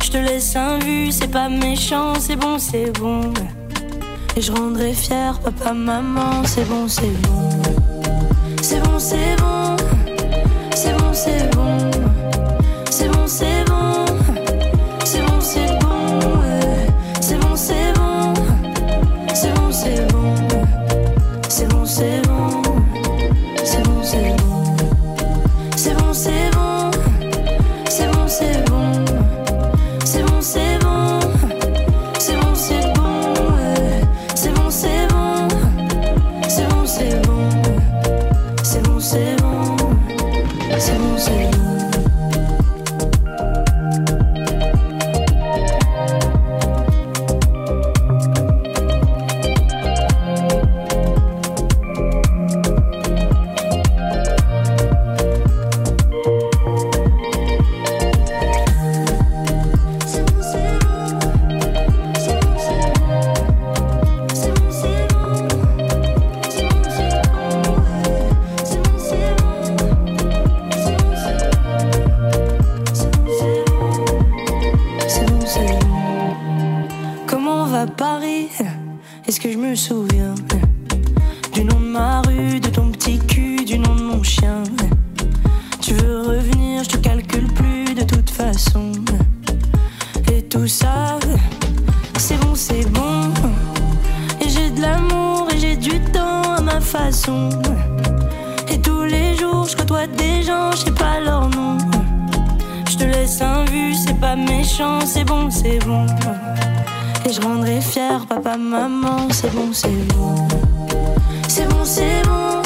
Je 0.03 0.09
te 0.11 0.17
laisse 0.17 0.55
un 0.55 0.79
vu, 0.79 1.11
c'est 1.11 1.27
pas 1.27 1.49
méchant, 1.49 2.13
c'est 2.19 2.35
bon, 2.35 2.57
c'est 2.57 2.91
bon. 2.99 3.33
Et 4.35 4.41
je 4.41 4.51
rendrai 4.51 4.93
fier 4.93 5.39
papa, 5.39 5.73
maman, 5.73 6.43
c'est 6.45 6.67
bon, 6.67 6.87
c'est 6.87 7.13
bon. 7.23 7.49
C'est 8.61 8.81
bon, 8.81 8.97
c'est 8.97 9.35
bon. 9.37 9.75
C'est 10.75 10.93
bon, 10.93 11.13
c'est 11.13 11.50
bon. 11.50 11.50
Tu 85.81 85.95
veux 85.95 86.21
revenir, 86.21 86.83
je 86.83 86.89
te 86.89 86.97
calcule 86.97 87.47
plus 87.53 87.95
de 87.95 88.03
toute 88.03 88.29
façon. 88.29 88.91
Et 90.31 90.43
tout 90.43 90.67
ça, 90.67 91.17
c'est 92.19 92.37
bon, 92.37 92.53
c'est 92.53 92.87
bon. 92.91 93.33
Et 94.39 94.47
j'ai 94.47 94.69
de 94.69 94.79
l'amour 94.79 95.47
et 95.51 95.57
j'ai 95.57 95.75
du 95.75 95.99
temps 96.11 96.53
à 96.55 96.61
ma 96.61 96.79
façon. 96.79 97.49
Et 98.69 98.79
tous 98.79 99.03
les 99.05 99.35
jours, 99.35 99.67
je 99.67 99.75
côtoie 99.75 100.05
des 100.05 100.43
gens, 100.43 100.71
je 100.71 100.85
sais 100.85 100.91
pas 100.91 101.19
leur 101.19 101.49
nom. 101.49 101.77
Je 102.87 102.97
te 102.97 103.03
laisse 103.03 103.41
un 103.41 103.65
vu, 103.65 103.95
c'est 103.95 104.19
pas 104.19 104.35
méchant, 104.35 104.99
c'est 105.05 105.23
bon, 105.23 105.49
c'est 105.49 105.79
bon. 105.79 106.05
Et 107.27 107.33
je 107.33 107.41
rendrai 107.41 107.81
fier 107.81 108.23
papa, 108.27 108.55
maman, 108.55 109.27
c'est 109.31 109.51
bon, 109.53 109.69
c'est 109.73 110.07
bon. 110.13 110.47
C'est 111.47 111.67
bon, 111.67 111.83
c'est 111.83 112.21
bon. 112.25 112.61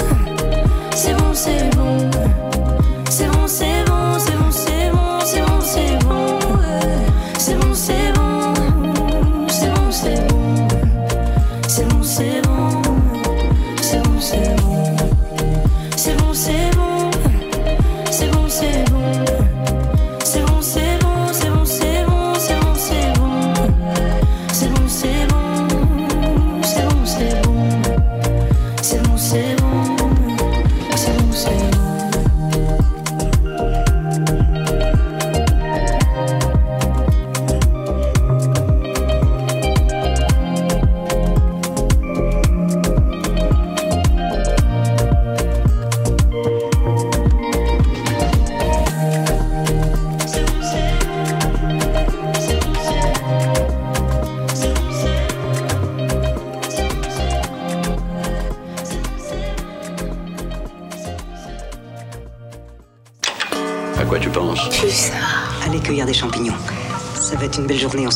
C'est 0.95 1.13
bon, 1.13 1.33
c'est 1.33 1.74
bon. 1.74 1.74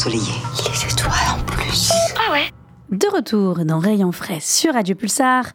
Les 0.05 0.91
étoiles 0.91 1.11
en 1.37 1.43
plus. 1.45 1.91
De 2.89 3.07
retour 3.13 3.65
dans 3.65 3.79
Rayon 3.79 4.11
frais 4.13 4.39
sur 4.39 4.73
Radio 4.73 4.95
Pulsar, 4.95 5.45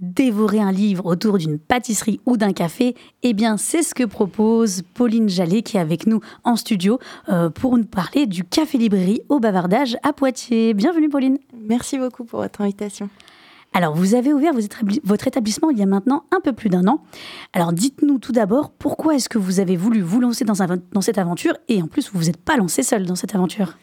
dévorer 0.00 0.60
un 0.60 0.72
livre 0.72 1.06
autour 1.06 1.38
d'une 1.38 1.58
pâtisserie 1.60 2.20
ou 2.26 2.36
d'un 2.36 2.52
café, 2.52 2.96
eh 3.22 3.32
bien 3.34 3.56
c'est 3.56 3.82
ce 3.84 3.94
que 3.94 4.02
propose 4.04 4.82
Pauline 4.94 5.28
Jallet 5.28 5.62
qui 5.62 5.76
est 5.76 5.80
avec 5.80 6.06
nous 6.08 6.20
en 6.42 6.56
studio 6.56 6.98
euh, 7.28 7.50
pour 7.50 7.76
nous 7.78 7.84
parler 7.84 8.26
du 8.26 8.42
café 8.42 8.78
librairie 8.78 9.20
au 9.28 9.38
bavardage 9.38 9.96
à 10.02 10.12
Poitiers. 10.12 10.74
Bienvenue 10.74 11.08
Pauline. 11.08 11.38
Merci 11.56 11.96
beaucoup 11.98 12.24
pour 12.24 12.40
votre 12.40 12.60
invitation. 12.62 13.08
Alors 13.76 13.94
vous 13.94 14.14
avez 14.14 14.32
ouvert 14.32 14.52
votre 15.04 15.26
établissement 15.26 15.70
il 15.70 15.78
y 15.78 15.82
a 15.82 15.86
maintenant 15.86 16.24
un 16.30 16.40
peu 16.40 16.52
plus 16.52 16.68
d'un 16.68 16.86
an. 16.86 17.02
Alors 17.52 17.72
dites-nous 17.72 18.18
tout 18.18 18.30
d'abord 18.32 18.70
pourquoi 18.70 19.14
est-ce 19.16 19.28
que 19.28 19.38
vous 19.38 19.58
avez 19.58 19.76
voulu 19.76 20.00
vous 20.00 20.20
lancer 20.20 20.44
dans, 20.44 20.62
un- 20.62 20.78
dans 20.92 21.00
cette 21.00 21.18
aventure? 21.18 21.54
Et 21.68 21.82
en 21.82 21.86
plus 21.88 22.10
vous 22.12 22.18
vous 22.20 22.28
êtes 22.28 22.36
pas 22.36 22.56
lancé 22.56 22.82
seul 22.84 23.04
dans 23.06 23.16
cette 23.16 23.34
aventure. 23.34 23.76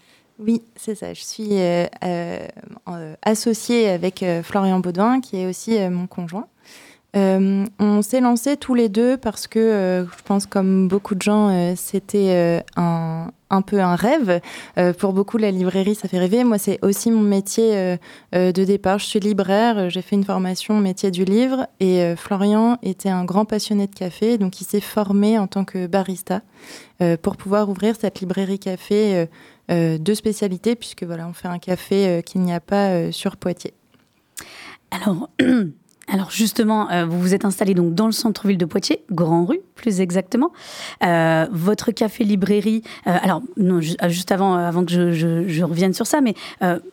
Oui, 0.44 0.64
c'est 0.76 0.96
ça. 0.96 1.14
Je 1.14 1.22
suis 1.22 1.50
euh, 1.52 1.86
euh, 2.04 2.48
euh, 2.90 3.16
associée 3.22 3.90
avec 3.90 4.26
Florian 4.44 4.80
Baudouin, 4.80 5.22
qui 5.22 5.38
est 5.38 5.46
aussi 5.46 5.78
mon 5.90 6.08
conjoint. 6.08 6.48
On 7.14 8.02
s'est 8.02 8.22
lancés 8.22 8.58
tous 8.58 8.74
les 8.74 8.90
deux 8.90 9.18
parce 9.18 9.46
que 9.46 10.08
je 10.10 10.24
pense 10.24 10.46
comme 10.46 10.88
beaucoup 10.88 11.14
de 11.14 11.22
gens, 11.22 11.76
c'était 11.76 12.64
un, 12.78 13.32
un 13.50 13.62
peu 13.62 13.82
un 13.82 13.96
rêve. 13.96 14.40
Pour 14.98 15.12
beaucoup, 15.12 15.38
la 15.38 15.52
librairie, 15.52 15.94
ça 15.94 16.08
fait 16.08 16.20
rêver. 16.20 16.46
Moi, 16.46 16.58
c'est 16.58 16.80
aussi 16.82 17.12
mon 17.12 17.20
métier 17.20 17.98
de 18.32 18.64
départ. 18.64 18.98
Je 19.00 19.08
suis 19.08 19.20
libraire, 19.20 19.90
j'ai 19.90 20.02
fait 20.02 20.16
une 20.16 20.24
formation 20.24 20.80
métier 20.80 21.12
du 21.12 21.26
livre 21.26 21.68
et 21.82 22.16
Florian 22.16 22.78
était 22.82 23.10
un 23.10 23.26
grand 23.26 23.44
passionné 23.44 23.88
de 23.88 23.94
café, 23.94 24.38
donc 24.38 24.62
il 24.62 24.64
s'est 24.64 24.80
formé 24.80 25.38
en 25.38 25.48
tant 25.48 25.66
que 25.66 25.88
barista 25.88 26.42
pour 27.22 27.36
pouvoir 27.36 27.68
ouvrir 27.68 27.96
cette 28.00 28.22
librairie 28.22 28.60
café 28.60 29.28
de 29.72 30.14
spécialité, 30.14 30.76
puisque 30.76 31.04
voilà, 31.04 31.28
on 31.28 31.34
fait 31.34 31.48
un 31.48 31.60
café 31.60 32.08
euh, 32.08 32.22
qu'il 32.22 32.42
n'y 32.42 32.54
a 32.54 32.60
pas 32.60 32.90
euh, 32.90 33.12
sur 33.12 33.38
Poitiers. 33.38 33.74
Alors, 34.92 35.30
alors 36.12 36.30
justement, 36.30 36.92
euh, 36.92 37.06
vous 37.06 37.20
vous 37.22 37.34
êtes 37.34 37.46
installé 37.46 37.74
donc 37.74 37.96
dans 37.96 38.06
le 38.06 38.12
centre-ville 38.12 38.58
de 38.58 38.66
Poitiers, 38.66 39.06
Grand 39.10 39.46
Rue 39.46 39.62
plus 39.82 40.00
exactement. 40.00 40.52
Euh, 41.04 41.48
votre 41.52 41.92
café 41.92 42.24
librairie, 42.24 42.84
euh, 43.08 43.18
alors 43.22 43.42
non, 43.58 43.78
euh, 43.78 44.10
juste 44.10 44.32
avant, 44.32 44.54
avant 44.54 44.86
que 44.86 45.12
je, 45.12 45.64
revienne 45.64 45.94
sur 45.94 46.08
ça, 46.08 46.22
mais 46.22 46.34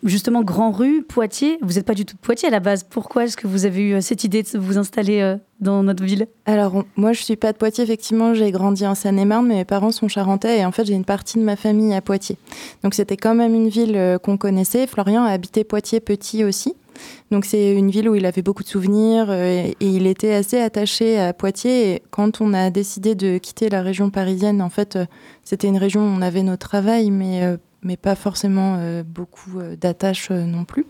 justement 0.03 0.43
Grand 0.43 0.71
Rue, 0.71 1.03
Poitiers, 1.03 1.57
vous 1.61 1.73
n'êtes 1.73 1.85
pas 1.85 1.93
du 1.93 2.05
tout 2.05 2.15
de 2.15 2.19
Poitiers 2.19 2.47
à 2.47 2.51
la 2.51 2.59
base. 2.59 2.83
Pourquoi 2.83 3.25
est-ce 3.25 3.37
que 3.37 3.47
vous 3.47 3.65
avez 3.65 3.81
eu 3.81 4.01
cette 4.01 4.23
idée 4.23 4.43
de 4.43 4.57
vous 4.57 4.77
installer 4.77 5.35
dans 5.59 5.83
notre 5.83 6.03
ville? 6.03 6.27
Alors, 6.45 6.83
moi, 6.95 7.13
je 7.13 7.23
suis 7.23 7.35
pas 7.35 7.51
de 7.51 7.57
Poitiers, 7.57 7.83
effectivement. 7.83 8.33
J'ai 8.33 8.51
grandi 8.51 8.85
en 8.85 8.95
Seine-et-Marne, 8.95 9.47
mais 9.47 9.55
mes 9.55 9.65
parents 9.65 9.91
sont 9.91 10.07
charentais 10.07 10.59
et 10.59 10.65
en 10.65 10.71
fait, 10.71 10.85
j'ai 10.85 10.93
une 10.93 11.05
partie 11.05 11.39
de 11.39 11.43
ma 11.43 11.55
famille 11.55 11.93
à 11.93 12.01
Poitiers. 12.01 12.37
Donc, 12.83 12.93
c'était 12.93 13.17
quand 13.17 13.35
même 13.35 13.53
une 13.53 13.69
ville 13.69 14.17
qu'on 14.23 14.37
connaissait. 14.37 14.87
Florian 14.87 15.23
a 15.23 15.31
habité 15.31 15.63
Poitiers 15.63 15.99
petit 15.99 16.43
aussi. 16.43 16.75
Donc 17.31 17.45
c'est 17.45 17.73
une 17.73 17.89
ville 17.89 18.09
où 18.09 18.15
il 18.15 18.25
avait 18.25 18.41
beaucoup 18.41 18.63
de 18.63 18.67
souvenirs 18.67 19.27
euh, 19.29 19.67
et, 19.67 19.75
il 19.79 20.07
était 20.07 20.33
assez 20.33 20.59
attaché 20.59 21.19
à 21.19 21.33
Poitiers. 21.33 21.93
Et 21.93 22.03
quand 22.11 22.41
on 22.41 22.53
a 22.53 22.69
décidé 22.69 23.15
de 23.15 23.37
quitter 23.37 23.69
la 23.69 23.81
région 23.81 24.09
parisienne, 24.09 24.61
en 24.61 24.69
fait, 24.69 24.95
euh, 24.95 25.05
c'était 25.43 25.67
une 25.67 25.77
région 25.77 26.01
où 26.01 26.05
on 26.05 26.21
avait 26.21 26.43
notre 26.43 26.67
travail, 26.67 27.11
mais, 27.11 27.43
euh, 27.43 27.57
mais 27.83 27.97
pas 27.97 28.15
forcément 28.15 28.77
beaucoup 29.05 29.59
d'attaches 29.79 30.31
euh, 30.31 30.43
non 30.43 30.65
plus. 30.65 30.85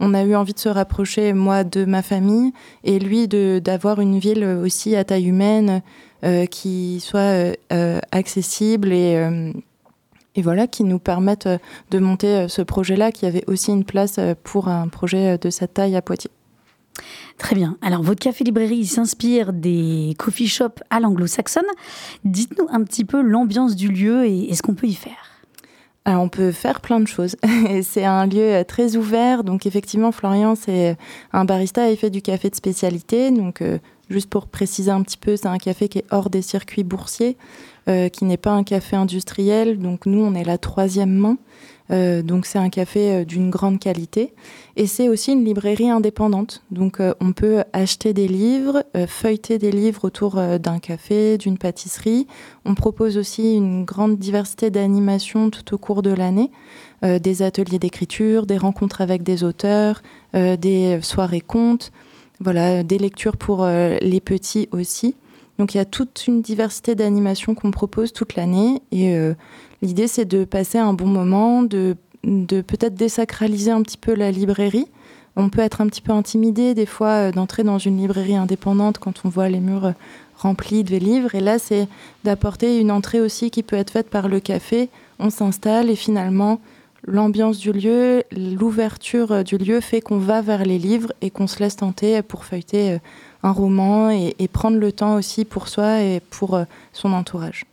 On 0.00 0.14
a 0.14 0.22
eu 0.22 0.34
envie 0.34 0.54
de 0.54 0.58
se 0.58 0.68
rapprocher, 0.68 1.32
moi, 1.32 1.64
de 1.64 1.84
ma 1.84 2.02
famille 2.02 2.52
et 2.84 2.98
lui 2.98 3.26
d'avoir 3.26 4.00
une 4.00 4.18
ville 4.18 4.44
aussi 4.44 4.94
à 4.94 5.04
taille 5.04 5.26
humaine 5.26 5.82
qui 6.50 7.00
soit 7.00 7.54
accessible 8.12 8.92
et, 8.92 9.52
et 10.38 10.42
voilà, 10.42 10.68
qui 10.68 10.84
nous 10.84 11.00
permette 11.00 11.46
euh, 11.46 11.58
de 11.90 11.98
monter 11.98 12.28
euh, 12.28 12.48
ce 12.48 12.62
projet-là, 12.62 13.10
qui 13.10 13.26
avait 13.26 13.42
aussi 13.48 13.72
une 13.72 13.84
place 13.84 14.18
euh, 14.18 14.34
pour 14.44 14.68
un 14.68 14.86
projet 14.86 15.36
de 15.36 15.50
cette 15.50 15.74
taille 15.74 15.96
à 15.96 16.02
Poitiers. 16.02 16.30
Très 17.38 17.56
bien. 17.56 17.76
Alors, 17.82 18.02
votre 18.02 18.20
café-librairie 18.20 18.86
s'inspire 18.86 19.52
des 19.52 20.14
coffee 20.16 20.46
shops 20.46 20.80
à 20.90 21.00
l'anglo-saxonne. 21.00 21.66
Dites-nous 22.24 22.68
un 22.70 22.84
petit 22.84 23.04
peu 23.04 23.20
l'ambiance 23.20 23.74
du 23.74 23.88
lieu 23.88 24.26
et, 24.26 24.50
et 24.50 24.54
ce 24.54 24.62
qu'on 24.62 24.74
peut 24.74 24.86
y 24.86 24.94
faire. 24.94 25.38
Alors, 26.04 26.22
on 26.22 26.28
peut 26.28 26.52
faire 26.52 26.80
plein 26.80 27.00
de 27.00 27.06
choses. 27.06 27.36
C'est 27.82 28.04
un 28.04 28.26
lieu 28.26 28.64
très 28.66 28.96
ouvert. 28.96 29.44
Donc, 29.44 29.66
effectivement, 29.66 30.10
Florian, 30.10 30.54
c'est 30.54 30.96
un 31.34 31.44
barista 31.44 31.90
et 31.90 31.96
fait 31.96 32.08
du 32.08 32.22
café 32.22 32.48
de 32.48 32.54
spécialité. 32.54 33.30
Donc, 33.30 33.60
euh, 33.60 33.78
juste 34.08 34.30
pour 34.30 34.46
préciser 34.46 34.90
un 34.90 35.02
petit 35.02 35.18
peu, 35.18 35.36
c'est 35.36 35.48
un 35.48 35.58
café 35.58 35.88
qui 35.88 35.98
est 35.98 36.06
hors 36.10 36.30
des 36.30 36.40
circuits 36.40 36.84
boursiers, 36.84 37.36
qui 38.12 38.24
n'est 38.24 38.36
pas 38.36 38.52
un 38.52 38.64
café 38.64 38.96
industriel. 38.96 39.78
Donc, 39.78 40.06
nous, 40.06 40.20
on 40.20 40.34
est 40.34 40.44
la 40.44 40.58
troisième 40.58 41.14
main. 41.14 41.38
Euh, 41.90 42.22
donc, 42.22 42.46
c'est 42.46 42.58
un 42.58 42.68
café 42.68 43.12
euh, 43.12 43.24
d'une 43.24 43.50
grande 43.50 43.78
qualité. 43.78 44.34
Et 44.76 44.86
c'est 44.86 45.08
aussi 45.08 45.32
une 45.32 45.44
librairie 45.44 45.90
indépendante. 45.90 46.62
Donc, 46.70 47.00
euh, 47.00 47.14
on 47.20 47.32
peut 47.32 47.64
acheter 47.72 48.12
des 48.12 48.28
livres, 48.28 48.84
euh, 48.96 49.06
feuilleter 49.06 49.58
des 49.58 49.72
livres 49.72 50.04
autour 50.04 50.38
euh, 50.38 50.58
d'un 50.58 50.78
café, 50.78 51.38
d'une 51.38 51.56
pâtisserie. 51.56 52.26
On 52.64 52.74
propose 52.74 53.16
aussi 53.16 53.54
une 53.54 53.84
grande 53.84 54.18
diversité 54.18 54.70
d'animations 54.70 55.50
tout 55.50 55.74
au 55.74 55.78
cours 55.78 56.02
de 56.02 56.10
l'année, 56.10 56.50
euh, 57.04 57.18
des 57.18 57.42
ateliers 57.42 57.78
d'écriture, 57.78 58.44
des 58.44 58.58
rencontres 58.58 59.00
avec 59.00 59.22
des 59.22 59.42
auteurs, 59.42 60.02
euh, 60.34 60.56
des 60.56 61.00
soirées 61.00 61.40
contes, 61.40 61.90
voilà, 62.40 62.82
des 62.82 62.98
lectures 62.98 63.36
pour 63.36 63.64
euh, 63.64 63.96
les 64.02 64.20
petits 64.20 64.68
aussi. 64.72 65.16
Donc 65.58 65.74
il 65.74 65.78
y 65.78 65.80
a 65.80 65.84
toute 65.84 66.26
une 66.28 66.40
diversité 66.40 66.94
d'animations 66.94 67.54
qu'on 67.54 67.72
propose 67.72 68.12
toute 68.12 68.36
l'année 68.36 68.80
et 68.92 69.16
euh, 69.16 69.34
l'idée 69.82 70.06
c'est 70.06 70.24
de 70.24 70.44
passer 70.44 70.78
un 70.78 70.92
bon 70.92 71.06
moment, 71.06 71.62
de, 71.62 71.96
peut-être 72.22 72.94
désacraliser 72.94 73.72
un 73.72 73.82
petit 73.82 73.96
peu 73.96 74.14
la 74.14 74.30
librairie. 74.30 74.86
On 75.34 75.50
peut 75.50 75.60
être 75.60 75.80
un 75.80 75.86
petit 75.86 76.00
peu 76.00 76.12
intimidé 76.12 76.74
des 76.74 76.86
fois 76.86 77.08
euh, 77.08 77.32
d'entrer 77.32 77.64
dans 77.64 77.78
une 77.78 77.98
librairie 77.98 78.36
indépendante 78.36 78.98
quand 78.98 79.24
on 79.24 79.28
voit 79.28 79.48
les 79.48 79.58
murs 79.58 79.86
euh, 79.86 79.92
remplis 80.36 80.84
de 80.84 80.96
livres. 80.96 81.34
Et 81.34 81.40
là, 81.40 81.58
c'est 81.58 81.88
d'apporter 82.22 82.78
une 82.78 82.92
entrée 82.92 83.20
aussi 83.20 83.50
qui 83.50 83.64
peut 83.64 83.76
être 83.76 83.90
faite 83.90 84.10
par 84.10 84.28
le 84.28 84.38
café. 84.38 84.88
On 85.18 85.30
s'installe 85.30 85.90
et 85.90 85.96
finalement, 85.96 86.60
l'ambiance 87.04 87.58
du 87.58 87.72
lieu, 87.72 88.22
l'ouverture 88.30 89.42
du 89.42 89.58
lieu 89.58 89.80
fait 89.80 90.00
qu'on 90.00 90.18
va 90.18 90.40
vers 90.40 90.64
les 90.64 90.78
livres 90.78 91.12
et 91.20 91.30
qu'on 91.30 91.48
se 91.48 91.58
laisse 91.58 91.76
tenter 91.76 92.22
pour 92.22 92.44
feuilleter 92.44 92.98
un 93.42 93.52
roman 93.52 94.10
et, 94.10 94.48
prendre 94.52 94.78
le 94.78 94.92
temps 94.92 95.14
aussi 95.14 95.44
pour 95.44 95.68
soi 95.68 96.00
et 96.00 96.20
pour 96.20 96.54
euh, 96.54 96.64
son 96.92 97.12
entourage. 97.12 97.64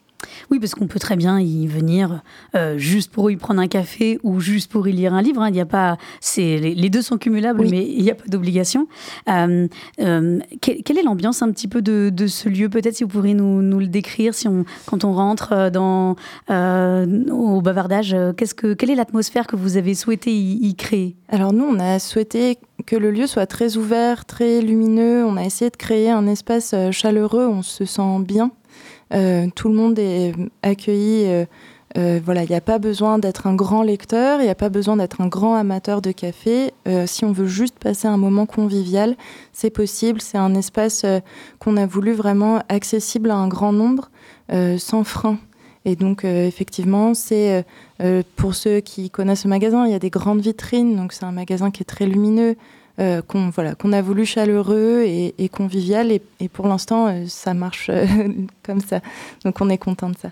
Oui, 0.50 0.60
parce 0.60 0.74
qu'on 0.76 0.88
peut 0.88 1.00
très 1.00 1.16
bien 1.16 1.40
y 1.40 1.68
venir 1.68 2.22
euh, 2.56 2.78
juste 2.78 3.12
pour 3.12 3.30
y 3.30 3.36
prendre 3.36 3.60
un 3.62 3.68
café 3.68 4.18
ou 4.24 4.40
juste 4.40 4.72
pour 4.72 4.88
y 4.88 4.92
lire 4.92 5.14
un 5.14 5.22
livre. 5.22 5.42
hein. 5.42 5.50
Il 5.50 5.54
n'y 5.54 5.62
a 5.62 5.66
pas, 5.66 5.98
c'est 6.20 6.58
les, 6.58 6.74
les 6.74 6.90
deux 6.90 7.02
sont 7.02 7.18
cumulables, 7.18 7.62
Oui. 7.62 7.68
mais 7.72 7.86
il 7.88 8.02
n'y 8.04 8.10
a 8.12 8.16
pas 8.16 8.26
d'obligation. 8.28 8.88
Euh, 9.30 9.68
euh, 10.00 10.40
que- 10.62 10.82
quelle 10.82 10.98
est 10.98 11.04
l'ambiance 11.04 11.42
un 11.42 11.52
petit 11.52 11.68
peu 11.68 11.82
de, 11.82 12.10
de 12.12 12.28
ce 12.28 12.50
lieu? 12.50 12.70
Peut-être 12.70 12.96
si 12.96 13.04
vous 13.04 13.10
pourriez 13.10 13.34
nous, 13.34 13.62
nous 13.62 13.80
le 13.80 13.88
décrire, 13.88 14.34
si 14.34 14.48
on, 14.48 14.66
quand 14.86 15.04
on 15.04 15.14
rentre 15.14 15.70
dans 15.72 16.16
au 16.50 17.62
bavardage, 17.62 18.16
qu'est-ce 18.38 18.56
que, 18.56 18.74
quelle 18.74 18.90
est 18.92 18.96
l'atmosphère 18.96 19.48
que 19.48 19.56
vous 19.56 19.78
avez 19.78 19.94
souhaité 19.94 20.32
y, 20.32 20.68
y 20.68 20.76
créer? 20.76 21.16
Alors 21.30 21.54
nous, 21.54 21.66
on 21.66 21.80
a 21.80 22.00
souhaité 22.00 22.58
que 22.86 22.96
le 22.96 23.12
lieu 23.12 23.28
soit 23.28 23.46
très 23.48 23.78
ouvert, 23.78 24.26
très 24.26 24.62
lumineux. 24.62 25.26
On 25.26 25.38
a 25.38 25.44
essayé 25.44 25.70
de 25.72 25.76
créer 25.78 26.10
un 26.10 26.28
espace 26.28 26.74
chaleureux, 26.92 27.48
on 27.48 27.62
se 27.62 27.86
sent 27.86 28.20
bien. 28.22 28.52
Euh, 29.14 29.48
tout 29.56 29.70
le 29.70 29.76
monde 29.76 30.00
est 30.00 30.34
accueilli. 30.64 31.26
euh, 31.28 31.46
euh, 31.98 32.20
voilà, 32.24 32.44
il 32.44 32.50
n'y 32.50 32.56
a 32.56 32.62
pas 32.62 32.78
besoin 32.78 33.20
d'être 33.20 33.48
un 33.48 33.56
grand 33.56 33.82
lecteur, 33.82 34.42
il 34.42 34.44
n'y 34.44 34.50
a 34.50 34.56
pas 34.56 34.68
besoin 34.68 34.98
d'être 34.98 35.22
un 35.22 35.28
grand 35.28 35.56
amateur 35.56 36.02
de 36.02 36.12
café. 36.12 36.74
Si 37.06 37.24
on 37.24 37.32
veut 37.32 37.48
juste 37.48 37.80
passer 37.80 38.08
un 38.10 38.18
moment 38.18 38.46
convivial, 38.46 39.16
c'est 39.54 39.70
possible. 39.70 40.20
C'est 40.20 40.38
un 40.38 40.56
espace 40.56 41.06
qu'on 41.60 41.78
a 41.78 41.86
voulu 41.86 42.12
vraiment 42.12 42.62
accessible 42.68 43.32
à 43.32 43.36
un 43.36 43.48
grand 43.48 43.72
nombre, 43.72 44.10
sans 44.78 45.06
frein. 45.06 45.38
Et 45.86 45.96
donc, 45.96 46.26
effectivement, 46.26 47.14
c'est 47.14 47.64
pour 48.36 48.56
ceux 48.56 48.82
qui 48.82 49.10
connaissent 49.10 49.46
le 49.46 49.50
magasin, 49.52 49.86
il 49.86 49.94
y 49.94 49.96
a 49.96 50.00
des 50.00 50.10
grandes 50.10 50.42
vitrines, 50.42 50.98
donc 50.98 51.14
c'est 51.14 51.24
un 51.24 51.32
magasin 51.32 51.72
qui 51.72 51.82
est 51.84 51.86
très 51.86 52.08
lumineux, 52.08 52.58
euh, 53.00 53.22
qu'on 53.22 53.50
voilà, 53.50 53.76
qu'on 53.76 53.92
a 53.92 54.02
voulu 54.02 54.26
chaleureux 54.26 55.04
et, 55.06 55.50
convivial, 55.50 56.12
et, 56.12 56.50
pour 56.50 56.68
l'instant, 56.68 57.08
euh, 57.08 57.26
ça 57.28 57.54
marche 57.54 57.90
euh, 57.90 58.06
comme 58.64 58.80
ça. 58.80 59.02
Donc 59.44 59.60
on 59.60 59.70
est 59.70 59.78
content 59.78 60.10
de 60.10 60.18
ça. 60.18 60.30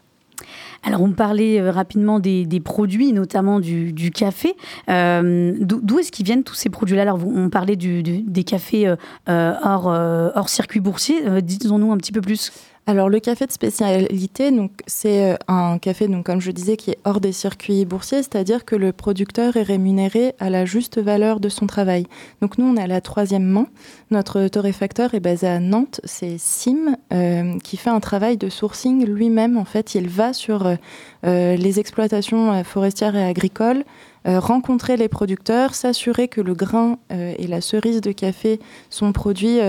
Alors, 0.85 1.01
on 1.01 1.11
parlait 1.11 1.61
rapidement 1.69 2.19
des, 2.19 2.61
produits, 2.63 3.13
notamment 3.13 3.61
du, 3.61 4.11
café. 4.11 4.55
D'où 4.87 5.99
est-ce 5.99 6.11
qu'ils 6.11 6.25
viennent 6.25 6.43
tous 6.43 6.55
ces 6.55 6.69
produits-là? 6.69 7.03
Alors, 7.03 7.19
on 7.25 7.49
parlait 7.49 7.77
des 7.77 8.43
cafés 8.43 8.93
hors, 9.27 9.85
hors 9.85 10.49
circuit 10.49 10.81
boursier. 10.81 11.41
Dites-nous 11.41 11.91
un 11.93 11.97
petit 11.97 12.11
peu 12.11 12.19
plus. 12.19 12.51
Alors 12.85 13.07
le 13.07 13.21
café 13.21 13.45
de 13.45 13.51
spécialité, 13.51 14.51
donc 14.51 14.71
c'est 14.87 15.31
euh, 15.31 15.35
un 15.47 15.77
café 15.77 16.09
donc 16.09 16.25
comme 16.25 16.41
je 16.41 16.51
disais 16.51 16.75
qui 16.75 16.91
est 16.91 16.97
hors 17.05 17.21
des 17.21 17.31
circuits 17.31 17.85
boursiers, 17.85 18.23
c'est-à-dire 18.23 18.65
que 18.65 18.75
le 18.75 18.91
producteur 18.91 19.55
est 19.55 19.63
rémunéré 19.63 20.35
à 20.37 20.49
la 20.49 20.65
juste 20.65 20.99
valeur 20.99 21.39
de 21.39 21.47
son 21.47 21.65
travail. 21.65 22.07
Donc 22.41 22.57
nous 22.57 22.65
on 22.65 22.75
est 22.75 22.81
à 22.81 22.87
la 22.87 22.99
troisième 22.99 23.45
main. 23.45 23.67
Notre 24.11 24.49
torréfacteur 24.49 25.13
est 25.13 25.21
basé 25.21 25.47
à 25.47 25.61
Nantes, 25.61 26.01
c'est 26.03 26.37
Sim 26.37 26.97
euh, 27.13 27.57
qui 27.59 27.77
fait 27.77 27.89
un 27.89 28.01
travail 28.01 28.35
de 28.35 28.49
sourcing 28.49 29.05
lui-même. 29.05 29.55
En 29.55 29.65
fait, 29.65 29.95
il 29.95 30.09
va 30.09 30.33
sur 30.33 30.67
euh, 30.67 31.55
les 31.55 31.79
exploitations 31.79 32.65
forestières 32.65 33.15
et 33.15 33.23
agricoles. 33.23 33.85
rencontrer 34.25 34.97
les 34.97 35.07
producteurs, 35.07 35.73
s'assurer 35.73 36.27
que 36.27 36.41
le 36.41 36.53
grain 36.53 36.97
et 37.09 37.47
la 37.47 37.61
cerise 37.61 38.01
de 38.01 38.11
café 38.11 38.59
sont 38.89 39.11
produits 39.11 39.59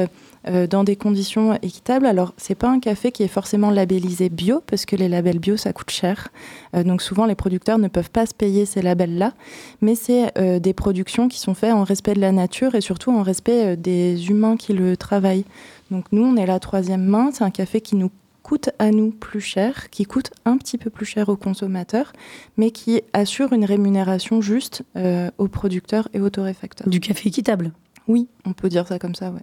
euh, 0.46 0.66
dans 0.66 0.84
des 0.84 0.96
conditions 0.96 1.54
équitables. 1.62 2.06
Alors, 2.06 2.34
c'est 2.36 2.54
pas 2.54 2.68
un 2.68 2.80
café 2.80 3.12
qui 3.12 3.22
est 3.22 3.28
forcément 3.28 3.70
labellisé 3.70 4.28
bio, 4.28 4.62
parce 4.66 4.84
que 4.84 4.96
les 4.96 5.08
labels 5.08 5.38
bio, 5.38 5.56
ça 5.56 5.72
coûte 5.72 5.90
cher. 5.90 6.28
Euh, 6.74 6.84
donc, 6.84 7.02
souvent, 7.02 7.26
les 7.26 7.34
producteurs 7.34 7.78
ne 7.78 7.88
peuvent 7.88 8.10
pas 8.10 8.26
se 8.26 8.34
payer 8.34 8.66
ces 8.66 8.82
labels-là. 8.82 9.32
Mais 9.80 9.94
c'est 9.94 10.36
euh, 10.38 10.58
des 10.58 10.72
productions 10.72 11.28
qui 11.28 11.38
sont 11.38 11.54
faites 11.54 11.72
en 11.72 11.84
respect 11.84 12.14
de 12.14 12.20
la 12.20 12.32
nature 12.32 12.74
et 12.74 12.80
surtout 12.80 13.10
en 13.10 13.22
respect 13.22 13.76
des 13.76 14.28
humains 14.28 14.56
qui 14.56 14.72
le 14.72 14.96
travaillent. 14.96 15.44
Donc, 15.90 16.06
nous, 16.12 16.24
on 16.24 16.36
est 16.36 16.46
la 16.46 16.60
troisième 16.60 17.04
main. 17.04 17.30
C'est 17.32 17.44
un 17.44 17.50
café 17.50 17.80
qui 17.80 17.96
nous 17.96 18.10
coûte 18.44 18.70
à 18.78 18.90
nous 18.90 19.10
plus 19.10 19.40
cher, 19.40 19.90
qui 19.90 20.04
coûte 20.04 20.30
un 20.44 20.56
petit 20.58 20.78
peu 20.78 20.90
plus 20.90 21.06
cher 21.06 21.28
aux 21.28 21.36
consommateurs, 21.36 22.12
mais 22.56 22.70
qui 22.70 23.00
assure 23.12 23.52
une 23.52 23.64
rémunération 23.64 24.40
juste 24.40 24.82
euh, 24.96 25.30
aux 25.38 25.48
producteurs 25.48 26.08
et 26.12 26.20
aux 26.20 26.30
torréfacteurs. 26.30 26.88
Du 26.88 27.00
café 27.00 27.30
équitable? 27.30 27.72
Oui, 28.06 28.28
on 28.44 28.52
peut 28.52 28.68
dire 28.68 28.86
ça 28.86 28.98
comme 28.98 29.14
ça, 29.14 29.30
ouais. 29.30 29.40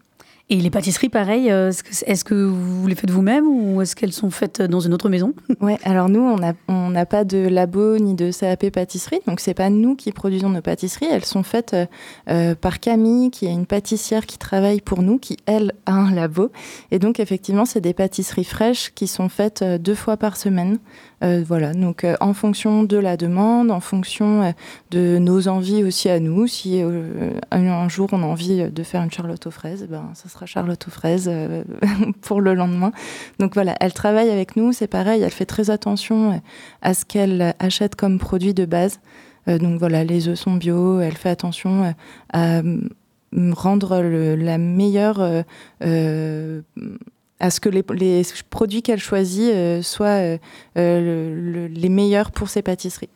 Et 0.51 0.57
les 0.57 0.69
pâtisseries, 0.69 1.07
pareil, 1.07 1.49
euh, 1.49 1.71
est-ce 2.05 2.25
que, 2.25 2.35
vous 2.35 2.85
les 2.85 2.95
faites 2.95 3.09
vous-même 3.09 3.47
ou 3.47 3.81
est-ce 3.81 3.95
qu'elles 3.95 4.11
sont 4.11 4.31
faites 4.31 4.61
dans 4.61 4.81
une 4.81 4.93
autre 4.93 5.07
maison? 5.07 5.33
Ouais, 5.61 5.77
alors 5.83 6.09
nous, 6.09 6.19
on 6.19 6.35
n'a 6.37 6.53
on 6.67 6.93
pas 7.05 7.23
de 7.23 7.37
labo 7.37 7.97
ni 7.97 8.15
de 8.15 8.31
CAP 8.31 8.69
pâtisserie, 8.69 9.21
donc 9.27 9.39
c'est 9.39 9.53
pas 9.53 9.69
nous 9.69 9.95
qui 9.95 10.11
produisons 10.11 10.49
nos 10.49 10.61
pâtisseries. 10.61 11.07
Elles 11.09 11.23
sont 11.23 11.43
faites 11.43 11.73
euh, 11.73 11.85
euh, 12.29 12.53
par 12.53 12.81
Camille, 12.81 13.31
qui 13.31 13.45
est 13.45 13.51
une 13.51 13.65
pâtissière 13.65 14.25
qui 14.25 14.37
travaille 14.37 14.81
pour 14.81 15.03
nous, 15.03 15.19
qui 15.19 15.37
elle 15.45 15.71
a 15.85 15.93
un 15.93 16.13
labo. 16.13 16.51
Et 16.91 16.99
donc 16.99 17.21
effectivement, 17.21 17.63
c'est 17.63 17.79
des 17.79 17.93
pâtisseries 17.93 18.43
fraîches 18.43 18.91
qui 18.93 19.07
sont 19.07 19.29
faites 19.29 19.61
euh, 19.61 19.77
deux 19.77 19.95
fois 19.95 20.17
par 20.17 20.35
semaine. 20.35 20.79
Euh, 21.23 21.43
voilà, 21.45 21.73
donc 21.73 22.03
euh, 22.03 22.15
en 22.19 22.33
fonction 22.33 22.83
de 22.83 22.97
la 22.97 23.15
demande, 23.15 23.69
en 23.69 23.79
fonction 23.79 24.41
euh, 24.41 24.51
de 24.89 25.19
nos 25.19 25.47
envies 25.47 25.83
aussi 25.83 26.09
à 26.09 26.19
nous. 26.19 26.47
Si 26.47 26.81
euh, 26.81 27.31
un 27.51 27.89
jour 27.89 28.09
on 28.11 28.23
a 28.23 28.25
envie 28.25 28.69
de 28.71 28.83
faire 28.83 29.03
une 29.03 29.11
charlotte 29.11 29.45
aux 29.45 29.51
fraises, 29.51 29.87
ben 29.87 30.10
ça 30.13 30.29
sera 30.29 30.45
charlotte 30.45 30.87
aux 30.87 30.91
fraises 30.91 31.29
euh, 31.31 31.63
pour 32.21 32.41
le 32.41 32.53
lendemain. 32.53 32.91
Donc 33.39 33.53
voilà, 33.53 33.75
elle 33.79 33.93
travaille 33.93 34.29
avec 34.29 34.55
nous, 34.55 34.71
c'est 34.73 34.87
pareil, 34.87 35.21
elle 35.21 35.31
fait 35.31 35.45
très 35.45 35.69
attention 35.69 36.31
euh, 36.31 36.35
à 36.81 36.93
ce 36.93 37.05
qu'elle 37.05 37.55
achète 37.59 37.95
comme 37.95 38.19
produit 38.19 38.53
de 38.53 38.65
base. 38.65 38.99
Euh, 39.47 39.57
donc 39.57 39.79
voilà, 39.79 40.03
les 40.03 40.27
œufs 40.27 40.37
sont 40.39 40.55
bio, 40.55 40.99
elle 40.99 41.17
fait 41.17 41.29
attention 41.29 41.93
à 42.33 42.61
rendre 43.53 44.01
la 44.35 44.57
meilleure 44.57 45.21
à 47.39 47.49
ce 47.49 47.59
que 47.59 47.69
les, 47.69 47.83
produits 48.49 48.81
qu'elle 48.83 48.99
choisit 48.99 49.81
soient 49.81 50.37
le- 50.75 51.39
le- 51.55 51.67
les 51.67 51.89
meilleurs 51.89 52.31
pour 52.31 52.49
ses 52.49 52.61
pâtisseries. 52.61 53.09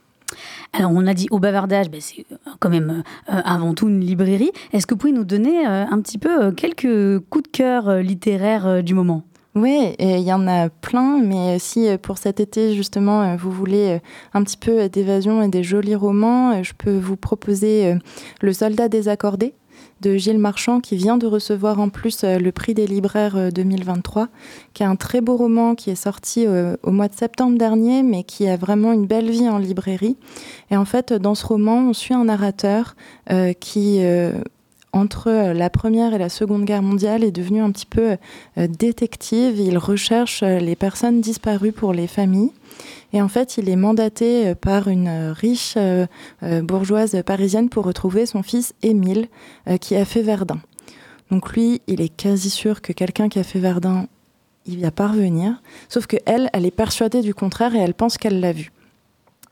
Alors, 0.74 0.92
on 0.94 1.08
a 1.08 1.14
dit 1.14 1.28
au 1.32 1.40
bavardage, 1.40 1.90
ben, 1.90 2.02
c'est 2.02 2.26
euh, 2.32 2.36
quand 2.60 2.70
même 2.70 3.04
euh, 3.30 3.42
avant 3.44 3.74
tout 3.74 3.88
une 3.88 4.02
librairie. 4.02 4.52
Est-ce 4.74 4.86
que 4.86 4.94
vous 4.94 5.00
pouvez 5.00 5.14
nous 5.14 5.24
donner 5.24 5.66
euh, 5.66 5.86
un 5.90 6.02
petit 6.02 6.18
peu 6.18 6.52
quelques 6.52 7.20
coups 7.30 7.44
de 7.44 7.50
cœur 7.52 7.98
littéraires 7.98 8.84
du 8.84 8.94
moment? 8.94 9.24
Oui, 9.56 9.96
il 10.00 10.20
y 10.20 10.34
en 10.34 10.48
a 10.50 10.68
plein, 10.68 11.22
mais 11.24 11.60
si 11.60 11.88
pour 12.02 12.18
cet 12.18 12.42
été, 12.42 12.76
justement, 12.76 13.38
vous 13.38 13.52
voulez 13.52 14.02
un 14.34 14.44
petit 14.44 14.58
peu 14.58 14.90
d'évasion 14.90 15.42
et 15.42 15.48
des 15.48 15.64
jolis 15.64 15.96
romans, 15.96 16.62
je 16.62 16.74
peux 16.74 16.98
vous 16.98 17.16
proposer 17.16 17.96
Le 18.42 18.52
soldat 18.52 18.90
désaccordé 18.90 19.54
de 20.02 20.18
Gilles 20.18 20.40
Marchand, 20.40 20.82
qui 20.82 20.96
vient 20.96 21.18
de 21.18 21.28
recevoir 21.28 21.80
en 21.80 21.90
plus 21.90 22.24
euh, 22.24 22.38
le 22.38 22.52
prix 22.52 22.74
des 22.74 22.88
libraires 22.88 23.36
euh, 23.36 23.50
2023, 23.50 24.28
qui 24.74 24.84
est 24.84 24.86
un 24.86 24.96
très 24.96 25.22
beau 25.22 25.38
roman 25.38 25.76
qui 25.76 25.90
est 25.90 25.96
sorti 25.96 26.46
euh, 26.46 26.76
au 26.84 26.92
mois 26.92 27.08
de 27.08 27.16
septembre 27.16 27.58
dernier, 27.58 28.04
mais 28.04 28.24
qui 28.24 28.48
a 28.48 28.58
vraiment 28.58 28.94
une 28.94 29.06
belle 29.06 29.30
vie 29.30 29.50
en 29.50 29.58
librairie. 29.58 30.18
Et 30.72 30.78
en 30.78 30.86
fait, 30.86 31.14
dans 31.14 31.36
ce 31.36 31.46
roman, 31.46 31.90
on 31.90 31.94
suit 31.94 32.14
un 32.14 32.26
narrateur 32.26 32.96
euh, 33.32 33.54
qui... 33.54 34.02
entre 34.96 35.28
euh, 35.28 35.54
la 35.54 35.70
Première 35.70 36.14
et 36.14 36.18
la 36.18 36.30
Seconde 36.30 36.64
Guerre 36.64 36.82
mondiale 36.82 37.24
est 37.24 37.32
devenu 37.32 37.62
un 37.62 37.70
petit 37.72 37.86
peu 37.86 38.18
euh, 38.58 38.68
détective. 38.68 39.60
Il 39.60 39.78
recherche 39.78 40.42
euh, 40.42 40.58
les 40.60 40.76
personnes 40.76 41.20
disparues 41.20 41.74
pour 41.74 41.94
les 41.94 42.08
familles. 42.08 42.52
Et 43.14 43.22
en 43.22 43.28
fait, 43.28 43.58
il 43.58 43.70
est 43.70 43.76
mandaté 43.76 44.56
par 44.56 44.90
une 44.90 45.32
riche 45.32 45.78
bourgeoise 46.42 47.24
parisienne 47.26 47.70
pour 47.70 47.86
retrouver 47.86 48.26
son 48.26 48.44
fils 48.44 48.74
Émile, 48.82 49.30
qui 49.80 49.96
a 49.96 50.04
fait 50.04 50.22
Verdun. 50.22 50.60
Donc 51.32 51.54
lui, 51.54 51.82
il 51.88 52.02
est 52.02 52.10
quasi 52.10 52.50
sûr 52.50 52.82
que 52.82 52.92
quelqu'un 52.92 53.30
qui 53.30 53.40
a 53.40 53.44
fait 53.44 53.60
Verdun, 53.60 54.08
il 54.66 54.82
va 54.82 54.92
parvenir. 54.92 55.62
Sauf 55.88 56.08
que 56.08 56.18
elle, 56.26 56.50
elle 56.52 56.66
est 56.66 56.72
persuadée 56.72 57.22
du 57.22 57.34
contraire 57.34 57.74
et 57.74 57.80
elle 57.80 57.94
pense 57.94 58.18
qu'elle 58.18 58.42
l'a 58.42 58.52
vu. 58.52 58.74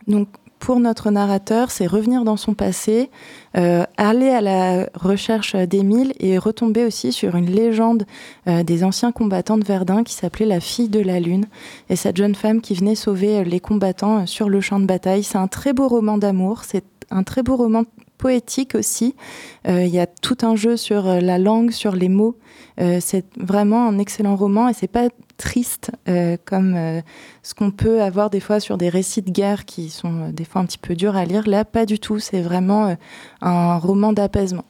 Donc 0.07 0.27
pour 0.63 0.79
notre 0.79 1.11
narrateur, 1.11 1.71
c'est 1.71 1.87
revenir 1.87 2.23
dans 2.23 2.37
son 2.37 2.53
passé, 2.53 3.09
euh, 3.57 3.83
aller 3.97 4.29
à 4.29 4.39
la 4.39 4.87
recherche 4.93 5.57
d'Émile 5.57 6.13
et 6.21 6.37
retomber 6.37 6.85
aussi 6.85 7.11
sur 7.11 7.35
une 7.35 7.47
légende 7.47 8.05
euh, 8.47 8.63
des 8.63 8.85
anciens 8.85 9.11
combattants 9.11 9.57
de 9.57 9.65
Verdun 9.65 10.05
qui 10.05 10.13
s'appelait 10.13 10.45
la 10.45 10.61
fille 10.61 10.87
de 10.87 11.01
la 11.01 11.19
lune. 11.19 11.47
Et 11.89 11.97
cette 11.97 12.15
jeune 12.15 12.33
femme 12.33 12.61
qui 12.61 12.75
venait 12.75 12.95
sauver 12.95 13.39
euh, 13.39 13.43
les 13.43 13.59
combattants 13.59 14.25
sur 14.25 14.47
le 14.47 14.61
champ 14.61 14.79
de 14.79 14.85
bataille. 14.85 15.23
C'est 15.23 15.37
un 15.37 15.49
très 15.49 15.73
beau 15.73 15.89
roman 15.89 16.17
d'amour, 16.17 16.63
c'est 16.63 16.85
un 17.11 17.23
très 17.23 17.43
beau 17.43 17.57
roman 17.57 17.83
poétique 18.23 18.73
aussi. 18.73 19.15
Euh, 19.67 19.83
Il 19.83 19.93
y 19.93 19.99
a 19.99 20.07
tout 20.07 20.37
un 20.43 20.55
jeu 20.55 20.77
sur 20.77 21.09
euh, 21.09 21.19
la 21.19 21.37
langue, 21.37 21.71
sur 21.71 21.93
les 21.93 22.07
mots. 22.07 22.37
Euh, 22.79 22.99
c'est 23.01 23.25
vraiment 23.37 23.85
un 23.85 23.99
excellent 23.99 24.37
roman 24.37 24.69
et 24.69 24.73
c'est 24.73 24.87
pas 24.87 25.09
triste 25.35 25.91
comme 26.45 27.01
ce 27.41 27.53
qu'on 27.53 27.71
peut 27.71 28.01
avoir 28.01 28.29
des 28.29 28.39
fois 28.39 28.59
sur 28.59 28.77
des 28.77 28.87
récits 28.87 29.23
de 29.23 29.31
guerre 29.31 29.65
qui 29.65 29.89
sont 29.89 30.29
des 30.29 30.45
fois 30.45 30.61
un 30.61 30.65
petit 30.65 30.77
peu 30.77 30.95
durs 30.95 31.17
à 31.17 31.25
lire. 31.25 31.49
Là, 31.49 31.65
pas 31.65 31.85
du 31.85 31.99
tout. 31.99 32.19
C'est 32.19 32.41
vraiment 32.41 32.95
un 33.41 33.77
roman 33.77 34.13
d'apaisement. 34.13 34.65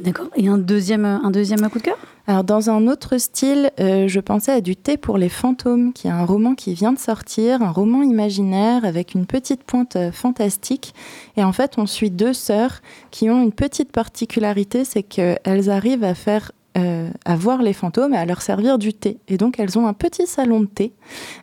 D'accord. 0.00 0.28
Et 0.36 0.48
un 0.48 0.58
deuxième, 0.58 1.04
un 1.04 1.30
deuxième 1.30 1.68
coup 1.70 1.78
de 1.78 1.84
cœur? 1.84 1.96
Alors, 2.26 2.42
dans 2.42 2.70
un 2.70 2.88
autre 2.88 3.18
style, 3.18 3.70
euh, 3.78 4.08
je 4.08 4.18
pensais 4.18 4.50
à 4.50 4.60
Du 4.60 4.76
thé 4.76 4.96
pour 4.96 5.18
les 5.18 5.28
fantômes, 5.28 5.92
qui 5.92 6.08
est 6.08 6.10
un 6.10 6.24
roman 6.24 6.54
qui 6.54 6.74
vient 6.74 6.92
de 6.92 6.98
sortir, 6.98 7.62
un 7.62 7.70
roman 7.70 8.02
imaginaire 8.02 8.84
avec 8.84 9.14
une 9.14 9.26
petite 9.26 9.62
pointe 9.62 9.96
euh, 9.96 10.10
fantastique. 10.10 10.94
Et 11.36 11.44
en 11.44 11.52
fait, 11.52 11.74
on 11.76 11.86
suit 11.86 12.10
deux 12.10 12.32
sœurs 12.32 12.80
qui 13.10 13.30
ont 13.30 13.42
une 13.42 13.52
petite 13.52 13.92
particularité, 13.92 14.84
c'est 14.84 15.02
qu'elles 15.02 15.70
arrivent 15.70 16.04
à 16.04 16.14
faire 16.14 16.50
euh, 16.76 17.08
à 17.24 17.36
voir 17.36 17.62
les 17.62 17.72
fantômes 17.72 18.14
et 18.14 18.16
à 18.16 18.26
leur 18.26 18.42
servir 18.42 18.78
du 18.78 18.92
thé. 18.92 19.18
Et 19.28 19.36
donc 19.36 19.58
elles 19.58 19.78
ont 19.78 19.86
un 19.86 19.92
petit 19.92 20.26
salon 20.26 20.60
de 20.60 20.66
thé 20.66 20.92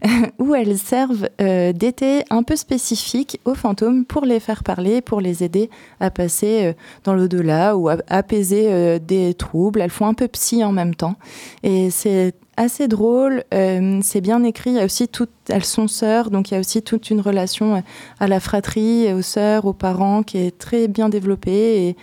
où 0.40 0.54
elles 0.54 0.78
servent 0.78 1.30
euh, 1.40 1.72
des 1.72 1.94
thés 1.94 2.24
un 2.30 2.44
peu 2.44 2.56
spécifiques 2.56 3.40
aux 3.46 3.56
fantômes 3.56 4.06
pour 4.06 4.26
les 4.26 4.40
faire 4.40 4.64
parler, 4.64 5.02
pour 5.02 5.22
les 5.22 5.44
aider 5.44 5.70
à 6.00 6.12
passer 6.12 6.66
euh, 6.66 6.74
dans 7.04 7.14
l'au-delà 7.14 7.78
ou 7.78 7.88
à 7.88 7.98
apaiser 8.08 8.68
euh, 8.72 9.00
des 9.00 9.34
troubles. 9.34 9.82
Elles 9.82 9.90
font 9.90 10.06
un 10.06 10.14
peu 10.14 10.28
psy 10.28 10.64
en 10.64 10.74
même 10.74 10.96
temps. 10.96 11.16
Et 11.64 11.90
c'est 11.92 12.34
assez 12.58 12.88
drôle, 12.88 13.44
c'est 13.52 14.22
bien 14.22 14.44
écrit. 14.44 14.72
Il 14.72 14.76
y 14.76 14.80
a 14.80 14.86
aussi 14.86 15.10
elles 15.50 15.64
sont 15.66 15.88
sœurs, 15.88 16.30
donc 16.30 16.52
il 16.52 16.54
y 16.54 16.58
a 16.58 16.60
aussi 16.60 16.84
toute 16.84 17.10
une 17.10 17.22
relation 17.22 17.82
à 18.20 18.28
la 18.28 18.40
fratrie, 18.40 19.12
aux 19.14 19.24
sœurs, 19.24 19.66
aux 19.66 19.74
parents 19.74 20.22
qui 20.22 20.38
est 20.38 20.56
très 20.56 20.88
bien 20.88 21.10
développée 21.10 21.96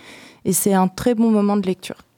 et 0.43 0.51
c'est 0.51 0.73
un 0.73 0.87
très 0.89 1.15
bon 1.15 1.31
moment 1.31 1.55
de 1.55 1.65
lecture. 1.65 2.08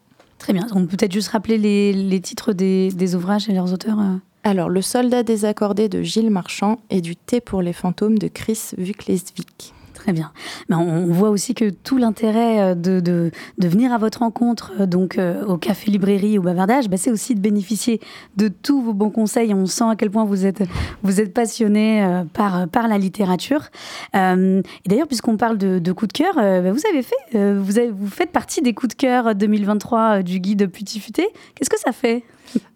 Très 0.41 0.54
bien. 0.54 0.65
On 0.73 0.88
peut 0.88 0.97
peut-être 0.97 1.12
juste 1.13 1.27
rappeler 1.30 1.60
les, 1.60 1.93
les 1.93 2.19
titres 2.19 2.51
des, 2.51 2.89
des 2.91 3.13
ouvrages 3.15 3.47
et 3.47 3.54
leurs 3.54 3.71
auteurs. 3.71 3.99
euh. 3.99 4.15
Alors, 4.43 4.69
Le 4.69 4.82
soldat 4.82 5.21
désaccordé 5.21 5.88
de 5.88 6.01
Gilles 6.01 6.32
Marchand 6.32 6.80
et 6.89 7.01
Du 7.01 7.15
thé 7.15 7.41
pour 7.41 7.62
les 7.62 7.73
fantômes 7.73 8.17
de 8.17 8.27
Chris 8.27 8.71
Vuklesvik. 8.75 9.75
Très 10.04 10.14
bien. 10.14 10.32
Mais 10.68 10.76
on 10.76 11.08
voit 11.08 11.30
aussi 11.30 11.54
que 11.54 11.70
tout 11.70 11.98
l'intérêt 11.98 12.72
euh, 12.72 12.76
de, 12.76 13.00
de, 13.00 13.32
venir 13.68 13.94
à 13.94 14.00
votre 14.00 14.20
rencontre, 14.20 14.72
euh, 14.80 14.86
donc 14.88 15.18
euh, 15.18 15.46
au 15.46 15.58
café 15.58 15.92
librairie 15.92 16.40
ou 16.40 16.42
bavardage, 16.42 16.90
bah, 16.90 16.98
c'est 16.98 17.12
aussi 17.12 17.36
de 17.36 17.40
bénéficier 17.40 18.00
de 18.36 18.48
tous 18.48 18.82
vos 18.82 18.94
bons 18.94 19.12
conseils. 19.12 19.54
On 19.54 19.68
sent 19.68 19.84
à 19.88 19.96
quel 19.96 20.10
point 20.10 20.26
vous 20.26 20.46
êtes, 20.48 20.64
vous 21.04 21.22
êtes 21.22 21.34
passionné 21.34 22.24
par, 22.34 22.68
par 22.68 22.88
la 22.88 22.98
littérature. 22.98 23.68
Et 24.14 24.62
d'ailleurs, 24.88 25.08
puisqu'on 25.08 25.38
parle 25.38 25.58
de, 25.58 25.92
coups 25.92 26.14
de 26.14 26.18
cœur, 26.18 26.34
bah, 26.36 26.72
vous 26.72 26.82
avez 26.90 27.04
fait, 27.04 27.54
vous, 27.54 27.96
vous 27.96 28.08
faites 28.08 28.32
partie 28.32 28.62
des 28.62 28.74
coups 28.74 28.96
de 28.96 29.00
cœur 29.00 29.36
2023 29.36 30.02
euh, 30.02 30.22
du 30.22 30.40
guide 30.40 30.70
Petit 30.70 31.00
Futé. 31.00 31.28
Qu'est-ce 31.56 31.70
que 31.70 31.80
ça 31.80 31.92
fait? 31.92 32.24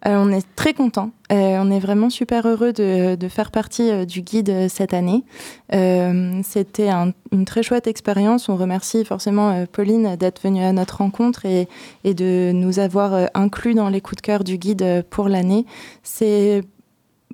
On 0.04 0.30
est 0.32 0.46
très 0.56 0.72
content. 0.74 1.10
on 1.30 1.70
est 1.70 1.78
vraiment 1.80 2.10
super 2.10 2.46
heureux 2.46 2.72
de, 2.72 3.16
faire 3.28 3.50
partie 3.50 3.90
euh, 3.90 4.04
du 4.04 4.22
guide 4.22 4.50
euh, 4.50 4.68
cette 4.68 4.94
année. 4.94 5.24
Euh, 5.74 6.40
C'était 6.44 6.88
un- 6.88 7.12
une 7.32 7.44
très 7.44 7.62
chouette 7.62 7.86
expérience. 7.86 8.48
On 8.48 8.56
remercie 8.56 9.04
forcément 9.04 9.50
euh, 9.50 9.64
Pauline 9.70 10.16
d'être 10.16 10.40
venue 10.42 10.62
à 10.62 10.72
notre 10.72 10.98
rencontre 10.98 11.44
et, 11.44 11.68
de 12.04 12.52
nous 12.54 12.78
avoir 12.78 13.14
euh, 13.14 13.26
inclus 13.34 13.74
dans 13.74 13.88
les 13.88 14.00
coups 14.00 14.16
de 14.22 14.26
cœur 14.26 14.44
du 14.44 14.58
guide 14.58 14.82
euh, 14.82 15.02
pour 15.08 15.28
l'année. 15.28 15.66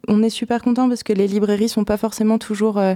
On 0.09 0.21
est 0.25 0.31
super 0.31 0.63
content 0.63 0.89
parce 0.89 1.05
que 1.05 1.13
les 1.13 1.29
librairies 1.29 1.69
sont 1.69 1.85
pas 1.85 1.97
forcément 1.97 2.37
toujours 2.39 2.79
euh, 2.79 2.95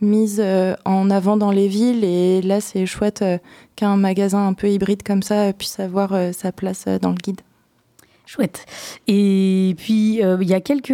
mises 0.00 0.40
euh, 0.42 0.74
en 0.84 1.08
avant 1.08 1.36
dans 1.36 1.52
les 1.52 1.68
villes 1.68 2.02
et 2.02 2.42
là 2.42 2.60
c'est 2.60 2.84
chouette 2.84 3.22
euh, 3.22 3.38
qu'un 3.76 3.96
magasin 3.96 4.44
un 4.48 4.54
peu 4.54 4.68
hybride 4.68 5.04
comme 5.04 5.22
ça 5.22 5.34
euh, 5.48 5.52
puisse 5.52 5.78
avoir 5.78 6.14
euh, 6.14 6.32
sa 6.32 6.50
place 6.50 6.86
euh, 6.88 6.98
dans 6.98 7.10
le 7.10 7.14
guide. 7.16 7.42
Chouette. 8.28 8.66
Et 9.06 9.74
puis, 9.78 10.22
euh, 10.22 10.36
il 10.42 10.48
y 10.48 10.52
a 10.52 10.60
quelques 10.60 10.90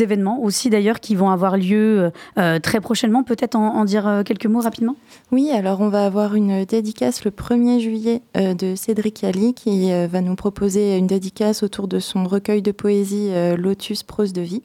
événements 0.00 0.40
aussi 0.40 0.70
d'ailleurs 0.70 1.00
qui 1.00 1.16
vont 1.16 1.28
avoir 1.30 1.56
lieu 1.56 2.12
euh, 2.38 2.58
très 2.60 2.80
prochainement. 2.80 3.24
Peut-être 3.24 3.56
en, 3.56 3.84
dire 3.84 4.06
euh, 4.06 4.22
quelques 4.22 4.46
mots 4.46 4.60
rapidement? 4.60 4.94
Oui, 5.32 5.50
alors 5.50 5.80
on 5.80 5.88
va 5.88 6.06
avoir 6.06 6.36
une 6.36 6.64
dédicace 6.64 7.24
le 7.24 7.32
1er 7.32 7.80
juillet 7.80 8.22
euh, 8.36 8.54
de 8.54 8.76
Cédric 8.76 9.24
Ali 9.24 9.54
qui 9.54 9.90
euh, 9.90 10.06
va 10.06 10.20
nous 10.20 10.36
proposer 10.36 10.96
une 10.96 11.08
dédicace 11.08 11.64
autour 11.64 11.88
de 11.88 11.98
son 11.98 12.22
recueil 12.22 12.62
de 12.62 12.70
poésie 12.70 13.30
euh, 13.30 13.56
Lotus 13.56 14.04
Prose 14.04 14.32
de 14.32 14.42
vie. 14.42 14.62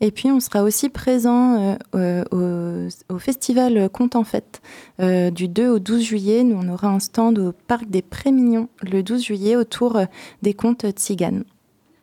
Et 0.00 0.10
puis 0.10 0.30
on 0.30 0.40
sera 0.40 0.62
aussi 0.62 0.88
présent 0.88 1.76
euh, 1.94 2.24
euh, 2.32 2.88
au, 3.08 3.18
festival 3.18 3.88
Conte 3.90 4.16
en 4.16 4.24
Fête 4.24 4.60
euh, 5.00 5.30
du 5.30 5.48
2 5.48 5.68
au 5.68 5.78
12 5.78 6.02
juillet. 6.02 6.44
Nous 6.44 6.58
on 6.60 6.68
aura 6.68 6.88
un 6.88 6.98
stand 6.98 7.38
au 7.38 7.52
parc 7.52 7.88
des 7.88 8.02
Prémignons 8.02 8.68
le 8.82 9.02
12 9.02 9.22
juillet 9.22 9.56
autour 9.56 9.96
euh, 9.96 10.04
des 10.42 10.54
contes 10.54 10.86
tziganes. 10.90 11.31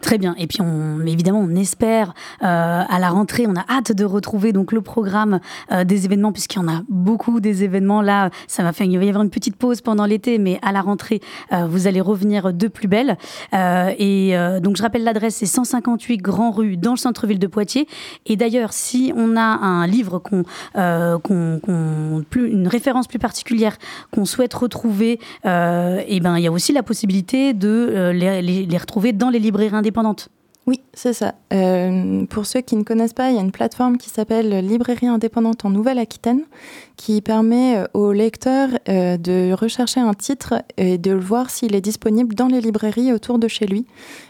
Très 0.00 0.18
bien. 0.18 0.34
Et 0.38 0.46
puis, 0.46 0.58
évidemment, 1.06 1.40
on 1.40 1.54
espère 1.56 2.14
euh, 2.42 2.82
à 2.88 2.98
la 2.98 3.10
rentrée, 3.10 3.46
on 3.46 3.54
a 3.56 3.64
hâte 3.68 3.92
de 3.92 4.04
retrouver 4.04 4.52
donc 4.52 4.72
le 4.72 4.80
programme 4.80 5.40
euh, 5.72 5.84
des 5.84 6.04
événements, 6.04 6.32
puisqu'il 6.32 6.58
y 6.60 6.64
en 6.64 6.68
a 6.68 6.82
beaucoup 6.88 7.40
des 7.40 7.64
événements. 7.64 8.02
Là, 8.02 8.30
ça 8.46 8.62
va 8.62 8.72
faire, 8.72 8.86
il 8.86 8.98
va 8.98 9.04
y 9.04 9.08
avoir 9.08 9.24
une 9.24 9.30
petite 9.30 9.56
pause 9.56 9.80
pendant 9.80 10.04
l'été, 10.06 10.38
mais 10.38 10.58
à 10.62 10.72
la 10.72 10.80
rentrée, 10.82 11.20
euh, 11.52 11.66
vous 11.66 11.86
allez 11.86 12.00
revenir 12.00 12.52
de 12.52 12.68
plus 12.68 12.88
belle. 12.88 13.16
Et 13.52 14.34
donc, 14.62 14.76
je 14.76 14.82
rappelle 14.82 15.04
l'adresse, 15.04 15.36
c'est 15.36 15.46
158 15.46 16.18
Grand 16.18 16.50
Rue, 16.50 16.76
dans 16.76 16.92
le 16.92 16.96
centre-ville 16.96 17.38
de 17.38 17.46
Poitiers. 17.46 17.86
Et 18.26 18.36
d'ailleurs, 18.36 18.72
si 18.72 19.12
on 19.16 19.36
a 19.36 19.40
un 19.42 19.86
livre 19.86 20.18
qu'on, 20.18 20.42
qu'on, 20.74 22.24
plus, 22.28 22.50
une 22.50 22.68
référence 22.68 23.06
plus 23.06 23.18
particulière 23.18 23.76
qu'on 24.12 24.24
souhaite 24.24 24.54
retrouver, 24.54 25.18
et 25.44 26.20
ben, 26.20 26.36
il 26.36 26.42
y 26.42 26.46
a 26.46 26.52
aussi 26.52 26.72
la 26.72 26.82
possibilité 26.82 27.54
de 27.54 28.10
les- 28.14 28.42
les 28.42 28.78
retrouver 28.78 29.12
dans 29.12 29.30
les 29.30 29.38
librairies 29.38 29.75
Oui, 30.66 30.80
c'est 30.94 31.12
ça. 31.12 31.36
Euh, 31.52 32.26
pour 32.26 32.44
ceux 32.44 32.60
qui 32.60 32.74
ne 32.74 32.82
connaissent 32.82 33.12
pas, 33.12 33.30
il 33.30 33.36
y 33.36 33.38
a 33.38 33.40
une 33.40 33.52
plateforme 33.52 33.98
qui 33.98 34.10
s'appelle 34.10 34.66
Librairie 34.66 35.06
indépendante 35.06 35.64
en 35.64 35.70
Nouvelle-Aquitaine 35.70 36.42
qui 36.96 37.20
permet 37.20 37.76
euh, 37.76 37.86
aux 37.94 38.10
lecteurs 38.10 38.70
euh, 38.88 39.16
de 39.16 39.52
rechercher 39.52 40.00
un 40.00 40.12
titre 40.12 40.64
et 40.76 40.98
de 40.98 41.12
voir 41.12 41.50
s'il 41.50 41.76
est 41.76 41.80
disponible 41.80 42.34
dans 42.34 42.48
les 42.48 42.60
librairies 42.60 43.12
autour 43.12 43.38
de 43.38 43.46
chez 43.46 43.66
lui. 43.66 43.86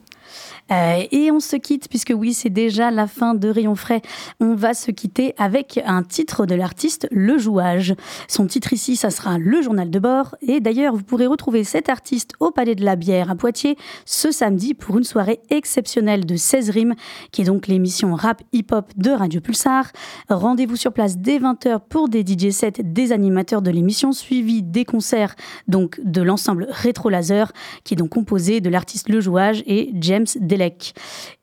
Euh, 0.71 1.03
et 1.11 1.31
on 1.31 1.39
se 1.39 1.55
quitte, 1.55 1.87
puisque 1.89 2.13
oui, 2.15 2.33
c'est 2.33 2.49
déjà 2.49 2.91
la 2.91 3.07
fin 3.07 3.33
de 3.33 3.49
Rayon 3.49 3.75
Frais. 3.75 4.01
On 4.39 4.55
va 4.55 4.73
se 4.73 4.91
quitter 4.91 5.33
avec 5.37 5.79
un 5.85 6.03
titre 6.03 6.45
de 6.45 6.55
l'artiste 6.55 7.07
Le 7.11 7.37
Jouage. 7.37 7.95
Son 8.27 8.47
titre 8.47 8.73
ici, 8.73 8.95
ça 8.95 9.09
sera 9.09 9.37
Le 9.37 9.61
Journal 9.61 9.89
de 9.89 9.99
bord. 9.99 10.35
Et 10.41 10.59
d'ailleurs, 10.59 10.95
vous 10.95 11.03
pourrez 11.03 11.27
retrouver 11.27 11.63
cet 11.63 11.89
artiste 11.89 12.33
au 12.39 12.51
Palais 12.51 12.75
de 12.75 12.85
la 12.85 12.95
Bière 12.95 13.29
à 13.31 13.35
Poitiers 13.35 13.77
ce 14.05 14.31
samedi 14.31 14.73
pour 14.73 14.97
une 14.97 15.03
soirée 15.03 15.41
exceptionnelle 15.49 16.25
de 16.25 16.35
16 16.35 16.69
rimes, 16.69 16.95
qui 17.31 17.41
est 17.41 17.45
donc 17.45 17.67
l'émission 17.67 18.15
rap 18.15 18.41
hip-hop 18.53 18.91
de 18.97 19.11
Radio 19.11 19.41
Pulsar. 19.41 19.91
Rendez-vous 20.29 20.75
sur 20.75 20.93
place 20.93 21.17
dès 21.17 21.39
20h 21.39 21.79
pour 21.89 22.09
des 22.09 22.21
DJ 22.21 22.51
sets 22.51 22.81
des 22.83 23.11
animateurs 23.11 23.61
de 23.61 23.71
l'émission, 23.71 24.11
suivi 24.11 24.63
des 24.63 24.85
concerts 24.85 25.35
donc 25.67 25.99
de 26.03 26.21
l'ensemble 26.21 26.67
Rétro 26.69 27.09
Laser, 27.09 27.51
qui 27.83 27.93
est 27.93 27.97
donc 27.97 28.09
composé 28.09 28.61
de 28.61 28.69
l'artiste 28.69 29.09
Le 29.09 29.21
Jouage 29.21 29.63
et 29.65 29.91
James 29.95 30.25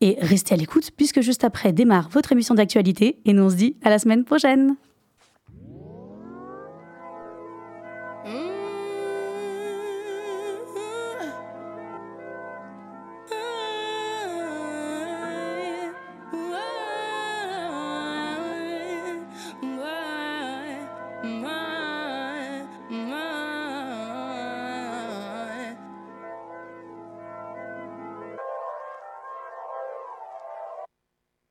Et 0.01 0.17
restez 0.21 0.55
à 0.55 0.57
l'écoute, 0.57 0.91
puisque 0.97 1.21
juste 1.21 1.45
après 1.45 1.73
démarre 1.73 2.09
votre 2.11 2.33
émission 2.33 2.55
d'actualité, 2.55 3.19
et 3.25 3.33
nous 3.33 3.45
on 3.45 3.51
se 3.51 3.57
dit 3.57 3.77
à 3.83 3.91
la 3.91 3.99
semaine 3.99 4.25
prochaine. 4.25 4.77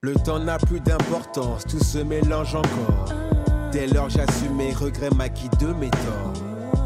Le 0.08 0.13
temps 0.13 0.39
n'a 0.39 0.58
plus 0.58 0.80
d'importance, 0.80 1.65
tout 1.65 1.84
se 1.84 1.98
mélange 1.98 2.56
encore. 2.56 3.13
Dès 3.74 3.88
lors 3.88 4.10
j'assume 4.10 4.56
mes 4.56 4.72
regrets 4.72 5.10
maquis 5.10 5.50
de 5.60 5.74
mes 5.74 5.89
torts. 5.89 6.32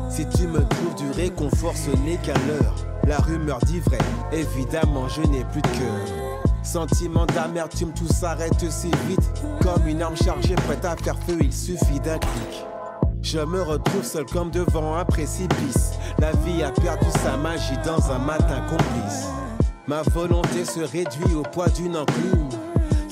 Si 0.10 0.25
tu 0.29 0.47
me 0.47 0.67
trouves 0.67 0.95
du 0.95 1.12
réconfort, 1.12 1.75
ce 1.77 1.91
n'est 1.97 2.17
qu'un 2.17 2.34
leurre. 2.47 2.75
La 3.05 3.17
rumeur 3.19 3.60
dit 3.60 3.79
vrai, 3.81 3.99
évidemment 4.31 5.07
je 5.07 5.21
n'ai 5.21 5.45
plus 5.51 5.62
de 5.62 5.67
cœur. 5.67 6.43
Sentiment 6.63 7.27
d'amertume, 7.27 7.93
tout 7.93 8.12
s'arrête 8.12 8.71
si 8.71 8.89
vite. 9.07 9.31
Comme 9.62 9.88
une 9.88 10.01
arme 10.01 10.17
chargée 10.17 10.55
prête 10.55 10.84
à 10.84 10.95
faire 10.95 11.19
feu, 11.27 11.38
il 11.41 11.53
suffit 11.53 11.99
d'un 11.99 12.17
clic. 12.17 12.65
Je 13.21 13.38
me 13.38 13.62
retrouve 13.62 14.03
seul 14.03 14.25
comme 14.25 14.49
devant 14.49 14.95
un 14.95 15.05
précipice. 15.05 15.91
La 16.17 16.31
vie 16.31 16.63
a 16.63 16.71
perdu 16.71 17.05
sa 17.23 17.38
magie 17.38 17.77
dans 17.86 18.03
un 18.10 18.17
matin 18.17 18.63
complice. 18.67 19.27
Ma 19.86 20.01
volonté 20.01 20.65
se 20.65 20.79
réduit 20.79 21.36
au 21.36 21.43
poids 21.43 21.69
d'une 21.69 21.95
enclume. 21.97 22.49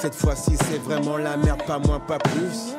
Cette 0.01 0.15
fois-ci, 0.15 0.55
c'est 0.69 0.81
vraiment 0.81 1.17
la 1.17 1.35
merde, 1.35 1.61
pas 1.67 1.77
moins, 1.77 1.99
pas 1.99 2.19
plus. 2.19 2.73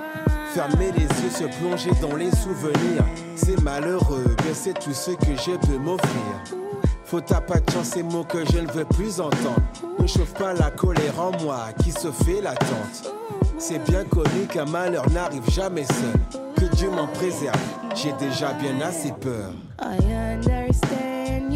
Fermer 0.55 0.91
les 0.93 1.03
yeux, 1.03 1.31
se 1.31 1.45
plonger 1.59 1.91
dans 2.01 2.17
les 2.17 2.31
souvenirs. 2.31 3.05
C'est 3.37 3.61
malheureux, 3.61 4.35
mais 4.43 4.55
c'est 4.55 4.73
tout 4.73 4.95
ce 4.95 5.11
que 5.11 5.37
je 5.37 5.57
peux 5.67 5.77
m'offrir. 5.77 6.59
Faut 7.05 7.21
chance, 7.21 7.89
ces 7.93 8.03
mots 8.03 8.25
que 8.25 8.39
je 8.47 8.59
ne 8.61 8.71
veux 8.71 8.87
plus 8.87 9.21
entendre. 9.21 9.61
Ne 9.99 10.07
chauffe 10.07 10.33
pas 10.33 10.55
la 10.55 10.71
colère 10.71 11.21
en 11.21 11.33
moi 11.43 11.67
qui 11.83 11.93
se 11.93 12.11
fait 12.11 12.41
l'attente. 12.41 13.13
C'est 13.59 13.85
bien 13.85 14.05
connu 14.05 14.47
qu'un 14.49 14.65
malheur 14.65 15.05
n'arrive 15.11 15.49
jamais 15.51 15.85
seul. 15.85 16.41
Que 16.57 16.75
Dieu 16.77 16.89
m'en 16.89 17.09
préserve, 17.09 17.61
j'ai 17.95 18.13
déjà 18.13 18.55
bien 18.55 18.81
assez 18.81 19.13
peur. 19.13 19.53
I 19.83 19.99
understand 20.11 21.53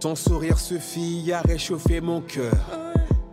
Ton 0.00 0.14
sourire 0.14 0.58
suffit 0.58 1.30
à 1.30 1.42
réchauffer 1.42 2.00
mon 2.00 2.22
cœur. 2.22 2.54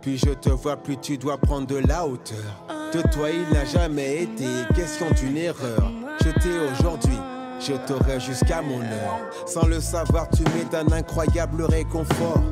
Puis 0.02 0.18
je 0.18 0.34
te 0.34 0.50
vois, 0.50 0.76
plus 0.76 0.98
tu 0.98 1.16
dois 1.16 1.38
prendre 1.38 1.66
de 1.66 1.76
la 1.76 2.06
hauteur. 2.06 2.66
De 2.92 3.00
toi, 3.10 3.30
il 3.30 3.54
n'a 3.54 3.64
jamais 3.64 4.24
été 4.24 4.44
question 4.74 5.06
d'une 5.18 5.38
erreur. 5.38 5.90
Je 6.22 6.28
t'ai 6.28 6.58
aujourd'hui, 6.70 7.16
je 7.58 7.72
t'aurai 7.86 8.20
jusqu'à 8.20 8.60
mon 8.60 8.82
heure. 8.82 9.18
Sans 9.46 9.66
le 9.66 9.80
savoir, 9.80 10.28
tu 10.28 10.42
m'es 10.42 10.66
d'un 10.70 10.92
incroyable 10.92 11.62
réconfort. 11.62 12.42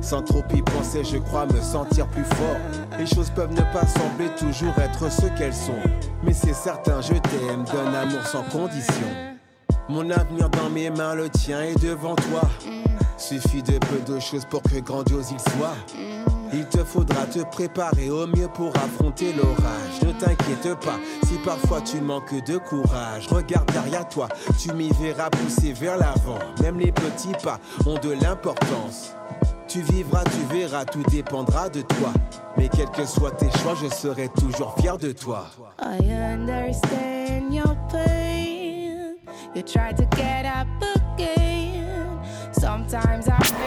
Sans 0.00 0.22
trop 0.22 0.42
y 0.54 0.62
penser, 0.62 1.04
je 1.04 1.18
crois 1.18 1.44
me 1.44 1.60
sentir 1.60 2.06
plus 2.08 2.24
fort. 2.24 2.56
Les 2.98 3.06
choses 3.06 3.28
peuvent 3.28 3.52
ne 3.52 3.72
pas 3.74 3.86
sembler 3.86 4.30
toujours 4.38 4.78
être 4.78 5.12
ce 5.12 5.26
qu'elles 5.38 5.52
sont. 5.52 5.82
Mais 6.22 6.32
c'est 6.32 6.54
certain, 6.54 7.02
je 7.02 7.12
t'aime 7.12 7.64
d'un 7.64 7.92
amour 7.92 8.26
sans 8.26 8.42
condition. 8.44 9.29
Mon 9.90 10.08
avenir 10.08 10.48
dans 10.50 10.70
mes 10.70 10.88
mains, 10.88 11.16
le 11.16 11.28
tien 11.28 11.62
est 11.62 11.82
devant 11.82 12.14
toi. 12.14 12.42
Suffit 13.16 13.60
de 13.60 13.76
peu 13.78 13.98
de 14.06 14.20
choses 14.20 14.44
pour 14.44 14.62
que 14.62 14.78
grandiose 14.78 15.32
il 15.32 15.40
soit. 15.40 15.74
Il 16.52 16.64
te 16.66 16.84
faudra 16.84 17.26
te 17.26 17.40
préparer 17.50 18.08
au 18.08 18.28
mieux 18.28 18.46
pour 18.54 18.68
affronter 18.76 19.32
l'orage. 19.32 20.00
Ne 20.06 20.12
t'inquiète 20.12 20.78
pas 20.84 20.98
si 21.26 21.34
parfois 21.44 21.80
tu 21.80 22.00
manques 22.00 22.44
de 22.44 22.58
courage. 22.58 23.26
Regarde 23.28 23.68
derrière 23.72 24.08
toi, 24.08 24.28
tu 24.60 24.72
m'y 24.74 24.90
verras 24.90 25.28
pousser 25.28 25.72
vers 25.72 25.98
l'avant. 25.98 26.38
Même 26.62 26.78
les 26.78 26.92
petits 26.92 27.34
pas 27.42 27.58
ont 27.84 27.98
de 27.98 28.12
l'importance. 28.22 29.16
Tu 29.66 29.80
vivras, 29.82 30.22
tu 30.22 30.56
verras, 30.56 30.84
tout 30.84 31.02
dépendra 31.10 31.68
de 31.68 31.80
toi. 31.80 32.12
Mais 32.56 32.68
quels 32.68 32.90
que 32.90 33.04
soient 33.04 33.32
tes 33.32 33.50
choix, 33.58 33.74
je 33.74 33.92
serai 33.92 34.28
toujours 34.28 34.76
fier 34.78 34.96
de 34.98 35.10
toi. 35.10 35.46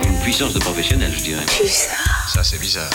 Une 0.03 0.19
puissance 0.21 0.53
de 0.53 0.59
professionnel, 0.59 1.11
je 1.11 1.23
dirais. 1.23 1.45
Ça, 2.27 2.41
c'est 2.41 2.59
bizarre. 2.59 2.89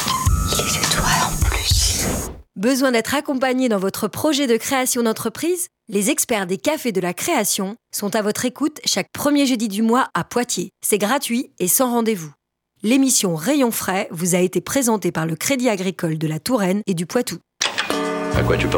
Besoin 2.57 2.91
d'être 2.93 3.15
accompagné 3.15 3.69
dans 3.69 3.79
votre 3.79 4.09
projet 4.09 4.47
de 4.47 4.57
création 4.57 5.03
d'entreprise? 5.03 5.69
Les 5.89 6.09
experts 6.11 6.47
des 6.47 6.57
cafés 6.57 6.93
de 6.93 7.01
la 7.01 7.13
création 7.13 7.77
sont 7.95 8.17
à 8.17 8.23
votre 8.23 8.47
écoute 8.47 8.81
chaque 8.87 9.13
premier 9.13 9.45
jeudi 9.45 9.69
du 9.69 9.83
mois 9.83 10.09
à 10.15 10.25
Poitiers. 10.25 10.71
C'est 10.83 10.99
gratuit 10.99 11.53
et 11.59 11.69
sans 11.69 11.91
rendez-vous. 11.91 12.33
L'émission 12.83 13.37
Rayon 13.37 13.71
frais 13.71 14.09
vous 14.11 14.35
a 14.35 14.39
été 14.39 14.63
présentée 14.63 15.13
par 15.13 15.27
le 15.27 15.37
Crédit 15.37 15.69
agricole 15.69 16.17
de 16.17 16.27
la 16.27 16.41
Touraine 16.41 16.81
et 16.87 16.95
du 16.95 17.05
Poitou. 17.05 17.37
À 18.35 18.43
quoi 18.43 18.57
tu 18.57 18.67